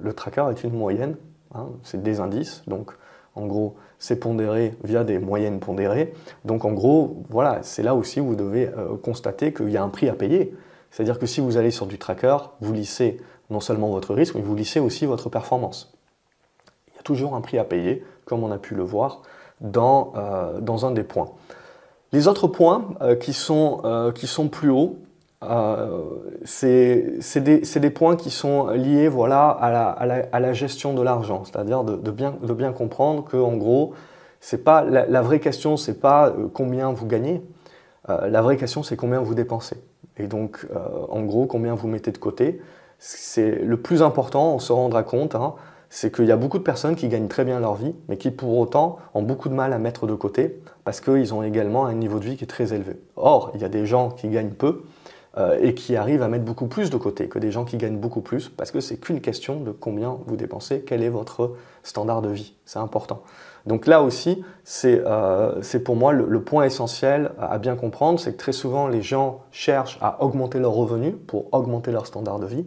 le 0.01 0.13
tracker 0.13 0.47
est 0.51 0.63
une 0.63 0.75
moyenne. 0.75 1.17
Hein. 1.55 1.67
c'est 1.83 2.01
des 2.01 2.21
indices. 2.21 2.63
Donc 2.69 2.93
en 3.35 3.47
gros, 3.47 3.75
c'est 3.99 4.21
pondéré 4.21 4.75
via 4.85 5.03
des 5.03 5.19
moyennes 5.19 5.59
pondérées. 5.59 6.15
Donc 6.45 6.65
en 6.65 6.73
gros, 6.73 7.25
voilà, 7.29 7.59
c'est 7.63 7.83
là 7.83 7.97
aussi 7.97 8.21
où 8.21 8.27
vous 8.27 8.37
devez 8.37 8.69
euh, 8.69 8.97
constater 8.97 9.53
qu'il 9.53 9.71
y 9.71 9.77
a 9.77 9.83
un 9.83 9.89
prix 9.89 10.09
à 10.09 10.15
payer. 10.15 10.55
C'est-à-dire 10.93 11.19
que 11.19 11.27
si 11.27 11.41
vous 11.41 11.57
allez 11.57 11.73
sur 11.73 11.87
du 11.87 11.99
tracker, 11.99 12.37
vous 12.61 12.73
lissez 12.73 13.21
non 13.51 13.59
seulement 13.59 13.91
votre 13.91 14.15
risque, 14.15 14.37
mais 14.37 14.43
vous 14.43 14.55
lissez 14.55 14.79
aussi 14.79 15.07
votre 15.07 15.29
performance. 15.29 15.93
Il 16.93 16.97
y 16.97 16.99
a 17.01 17.03
toujours 17.03 17.35
un 17.35 17.41
prix 17.41 17.59
à 17.59 17.65
payer, 17.65 18.05
comme 18.27 18.45
on 18.45 18.53
a 18.53 18.59
pu 18.59 18.77
le 18.77 18.85
voir 18.85 19.23
dans, 19.61 20.13
euh, 20.17 20.61
dans 20.61 20.87
un 20.87 20.93
des 20.93 21.03
points. 21.03 21.33
Les 22.13 22.29
autres 22.29 22.47
points 22.47 22.95
euh, 23.01 23.17
qui, 23.17 23.33
sont, 23.33 23.81
euh, 23.85 24.13
qui 24.13 24.27
sont 24.27 24.49
plus 24.49 24.71
hauts, 24.71 24.99
c'est 26.45 27.19
des, 27.37 27.61
des, 27.61 27.91
points 27.91 28.17
qui 28.17 28.31
sont 28.31 28.69
liés 28.69 29.09
voilà, 29.09 29.49
à, 29.49 29.73
la, 29.73 30.29
à, 30.31 30.39
la, 30.39 30.53
gestion 30.53 30.95
de 30.95 31.03
l'argent, 31.03 31.43
c'est-à-dire 31.45 31.83
de, 31.83 32.11
bien, 32.13 32.37
de 32.41 32.53
bien 32.53 32.73
comprendre 32.73 33.25
que 33.25 33.37
en 33.37 33.57
gros, 33.57 33.93
pas 34.65 34.85
la, 34.85 35.23
vraie 35.23 35.41
question, 35.41 35.77
c'est 35.77 36.01
pas 36.01 36.33
combien 36.55 36.93
vous 36.93 37.07
gagnez, 37.07 37.43
la 38.07 38.41
vraie 38.41 38.57
question 38.57 38.85
c'est 38.85 38.95
combien 38.95 39.19
vous 39.19 39.35
dépensez. 39.35 39.83
Et 40.17 40.29
donc, 40.29 40.65
en 41.11 41.23
gros, 41.23 41.47
combien 41.47 41.75
vous 41.75 41.89
mettez 41.89 42.13
de 42.13 42.19
côté. 42.19 42.63
C'est 43.01 43.51
le 43.51 43.77
plus 43.79 44.01
important, 44.01 44.55
on 44.55 44.61
se 44.61 44.73
rendra 44.73 45.03
compte, 45.03 45.35
hein, 45.35 45.55
c'est 45.91 46.15
qu'il 46.15 46.27
y 46.27 46.33
a 46.33 46.37
beaucoup 46.37 46.59
de 46.59 46.63
personnes 46.63 46.95
qui 46.95 47.09
gagnent 47.09 47.27
très 47.27 47.45
bien 47.45 47.59
leur 47.59 47.75
vie, 47.75 47.97
mais 48.09 48.17
qui 48.17 48.31
pour 48.31 48.57
autant 48.59 48.99
ont 49.13 49.23
beaucoup 49.23 49.49
de 49.49 49.55
mal 49.55 49.73
à 49.73 49.79
mettre 49.79 50.07
de 50.07 50.15
côté, 50.15 50.62
parce 50.85 51.01
qu'ils 51.01 51.33
ont 51.35 51.43
également 51.43 51.87
un 51.87 51.95
niveau 51.95 52.19
de 52.19 52.25
vie 52.25 52.37
qui 52.37 52.45
est 52.45 52.49
très 52.49 52.73
élevé. 52.73 52.97
Or, 53.17 53.53
il 53.55 53.61
y 53.61 53.65
a 53.65 53.69
des 53.69 53.87
gens 53.87 54.11
qui 54.11 54.29
gagnent 54.29 54.51
peu 54.51 54.83
euh, 55.39 55.59
et 55.61 55.75
qui 55.75 55.97
arrivent 55.97 56.23
à 56.23 56.29
mettre 56.29 56.45
beaucoup 56.45 56.67
plus 56.67 56.91
de 56.91 56.97
côté 56.97 57.29
que 57.29 57.39
des 57.39 57.51
gens 57.51 57.65
qui 57.65 57.77
gagnent 57.77 57.97
beaucoup 57.97 58.21
plus, 58.21 58.49
parce 58.49 58.71
que 58.71 58.81
c'est 58.81 58.99
qu'une 58.99 59.21
question 59.21 59.61
de 59.61 59.71
combien 59.71 60.19
vous 60.27 60.37
dépensez, 60.37 60.83
quel 60.87 61.03
est 61.03 61.09
votre 61.09 61.53
standard 61.83 62.21
de 62.21 62.29
vie. 62.29 62.55
C'est 62.67 62.79
important. 62.79 63.23
Donc 63.65 63.87
là 63.87 64.03
aussi, 64.03 64.45
c'est 64.65 65.01
euh, 65.07 65.63
pour 65.85 65.97
moi 65.97 66.13
le, 66.13 66.27
le, 66.27 66.43
point 66.43 66.65
essentiel 66.65 67.31
à 67.41 67.59
bien 67.59 67.77
comprendre, 67.77 68.19
c'est 68.19 68.33
que 68.33 68.39
très 68.39 68.53
souvent 68.53 68.89
les 68.89 69.03
gens 69.03 69.41
cherchent 69.53 69.99
à 70.03 70.23
augmenter 70.23 70.59
leurs 70.59 70.73
revenus 70.73 71.15
pour 71.29 71.47
augmenter 71.55 71.93
leur 71.93 72.07
standard 72.07 72.41
de 72.41 72.47
vie. 72.47 72.67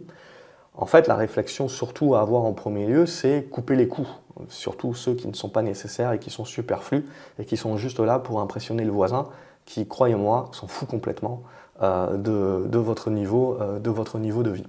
En 0.78 0.86
fait, 0.86 1.08
la 1.08 1.14
réflexion 1.14 1.68
surtout 1.68 2.14
à 2.14 2.20
avoir 2.20 2.44
en 2.44 2.52
premier 2.52 2.86
lieu, 2.86 3.06
c'est 3.06 3.44
couper 3.50 3.76
les 3.76 3.88
coûts, 3.88 4.08
surtout 4.48 4.94
ceux 4.94 5.14
qui 5.14 5.26
ne 5.26 5.32
sont 5.32 5.48
pas 5.48 5.62
nécessaires 5.62 6.12
et 6.12 6.18
qui 6.18 6.30
sont 6.30 6.44
superflus 6.44 7.06
et 7.38 7.46
qui 7.46 7.56
sont 7.56 7.76
juste 7.78 7.98
là 7.98 8.18
pour 8.18 8.40
impressionner 8.40 8.84
le 8.84 8.90
voisin, 8.90 9.26
qui, 9.64 9.88
croyez-moi, 9.88 10.50
s'en 10.52 10.66
fout 10.66 10.88
complètement 10.88 11.42
euh, 11.82 12.16
de, 12.16 12.78
votre 12.78 13.10
niveau, 13.10 13.58
euh, 13.60 13.78
de 13.78 13.90
votre 13.90 14.18
niveau 14.18 14.42
de 14.42 14.50
vie. 14.50 14.66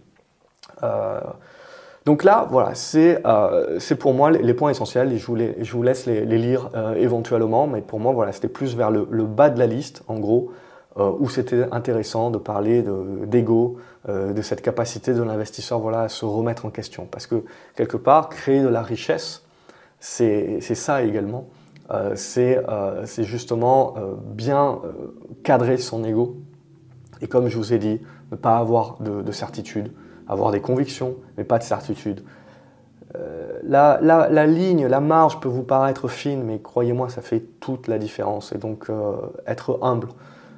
Euh, 0.83 1.19
Donc 2.05 2.23
là, 2.23 2.47
voilà, 2.49 2.73
c'est 2.73 3.21
pour 3.99 4.13
moi 4.13 4.31
les, 4.31 4.53
points 4.53 4.71
essentiels 4.71 5.11
et 5.11 5.17
je 5.17 5.25
vous, 5.25 5.83
laisse 5.83 6.05
les, 6.05 6.25
lire 6.25 6.69
éventuellement, 6.95 7.67
mais 7.67 7.81
pour 7.81 7.99
moi, 7.99 8.13
voilà, 8.13 8.31
c'était 8.31 8.47
plus 8.47 8.77
vers 8.77 8.91
le, 8.91 9.25
bas 9.25 9.49
de 9.49 9.59
la 9.59 9.67
liste, 9.67 10.03
en 10.07 10.19
gros, 10.19 10.51
où 10.95 11.29
c'était 11.29 11.65
intéressant 11.71 12.31
de 12.31 12.37
parler 12.37 12.83
d'ego, 13.25 13.77
de, 14.07 14.41
cette 14.41 14.61
capacité 14.61 15.13
de 15.13 15.21
l'investisseur 15.21 15.79
voilà, 15.79 16.01
à 16.01 16.09
se 16.09 16.25
remettre 16.25 16.65
en 16.65 16.69
question. 16.69 17.07
Parce 17.09 17.27
que 17.27 17.43
quelque 17.75 17.97
part, 17.97 18.29
créer 18.29 18.61
de 18.61 18.67
la 18.67 18.81
richesse, 18.81 19.43
c'est 19.99 20.59
ça 20.61 21.03
également. 21.03 21.47
c'est 22.15 22.63
justement 23.23 23.95
bien 24.33 24.79
cadrer 25.43 25.77
son 25.77 26.03
ego. 26.03 26.37
Et 27.21 27.27
comme 27.27 27.47
je 27.47 27.57
vous 27.57 27.73
ai 27.73 27.79
dit, 27.79 27.99
ne 28.31 28.37
pas 28.37 28.57
avoir 28.57 28.97
de, 28.99 29.21
de 29.21 29.31
certitude, 29.31 29.91
avoir 30.27 30.51
des 30.51 30.61
convictions, 30.61 31.15
mais 31.37 31.43
pas 31.43 31.57
de 31.57 31.63
certitude. 31.63 32.23
Euh, 33.15 33.59
la, 33.63 34.45
ligne, 34.45 34.87
la 34.87 34.99
marge 34.99 35.39
peut 35.39 35.49
vous 35.49 35.63
paraître 35.63 36.07
fine, 36.07 36.43
mais 36.43 36.59
croyez-moi, 36.59 37.09
ça 37.09 37.21
fait 37.21 37.39
toute 37.59 37.87
la 37.87 37.97
différence. 37.97 38.51
Et 38.51 38.57
donc, 38.57 38.89
euh, 38.89 39.13
être 39.45 39.79
humble. 39.81 40.07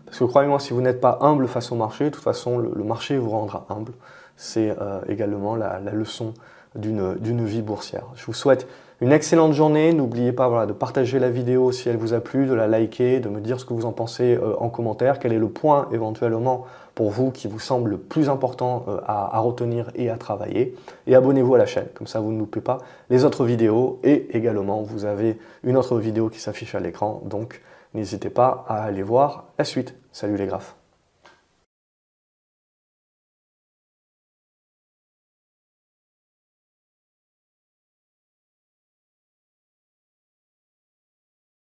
Parce 0.10 0.20
que 0.20 0.24
croyez-moi, 0.26 0.60
si 0.60 0.74
vous 0.74 0.82
n'êtes 0.82 1.00
pas 1.00 1.20
humble 1.22 1.48
face 1.48 1.72
au 1.72 1.76
marché, 1.76 2.06
de 2.06 2.10
toute 2.10 2.24
façon, 2.24 2.58
le, 2.58 2.84
marché 2.84 3.18
vous 3.18 3.30
rendra 3.30 3.66
humble. 3.70 3.94
C'est 4.36 4.76
euh, 4.82 5.02
également 5.08 5.56
la, 5.56 5.80
leçon 5.80 6.34
d'une 6.76 7.46
vie 7.46 7.62
boursière. 7.62 8.06
Je 8.16 8.26
vous 8.26 8.34
souhaite 8.34 8.68
une 9.02 9.12
excellente 9.12 9.54
journée. 9.54 9.94
N'oubliez 9.94 10.32
pas 10.32 10.48
voilà, 10.48 10.66
de 10.66 10.74
partager 10.74 11.20
la 11.20 11.30
vidéo 11.30 11.72
si 11.72 11.90
elle 11.90 11.98
vous 11.98 12.14
a 12.14 12.20
plu, 12.20 12.48
de 12.48 12.54
la 12.54 12.68
liker, 12.68 13.20
de 13.20 13.30
me 13.30 13.40
dire 13.40 13.60
ce 13.60 13.66
que 13.66 13.74
vous 13.74 13.86
en 13.86 13.92
pensez 13.92 14.36
euh, 14.36 14.56
en 14.60 14.70
commentaire, 14.70 15.20
quel 15.20 15.32
est 15.34 15.40
le 15.40 15.50
point 15.50 15.88
éventuellement 15.92 16.66
pour 16.96 17.12
vous 17.12 17.32
qui 17.32 17.48
vous 17.48 17.60
semble 17.60 17.92
le 17.92 17.98
plus 17.98 18.30
important 18.30 18.86
euh, 18.88 18.98
à, 19.06 19.40
retenir 19.40 19.92
et 19.96 20.10
à 20.10 20.18
travailler? 20.18 20.76
Et 21.08 21.16
abonnez-vous 21.16 21.56
à 21.56 21.58
la 21.58 21.66
chaîne, 21.66 21.88
comme 21.94 22.08
ça 22.08 22.20
vous 22.20 22.32
ne 22.32 22.40
loupez 22.40 22.62
pas 22.62 22.80
les 23.10 23.26
autres 23.26 23.46
vidéos. 23.46 24.00
Et 24.04 24.36
également, 24.36 24.82
vous 24.82 25.06
avez 25.06 25.38
une 25.64 25.78
autre 25.78 25.98
vidéo 25.98 26.30
qui 26.30 26.40
s'affiche 26.40 26.76
à 26.76 26.80
l'écran, 26.80 27.22
donc 27.26 27.62
n'hésitez 27.94 28.30
pas 28.30 28.66
à 28.68 28.84
aller 28.84 29.04
voir 29.04 29.46
la 29.58 29.66
suite. 29.66 29.96
Salut 30.12 30.38
les 30.38 30.48
graphes 30.48 30.79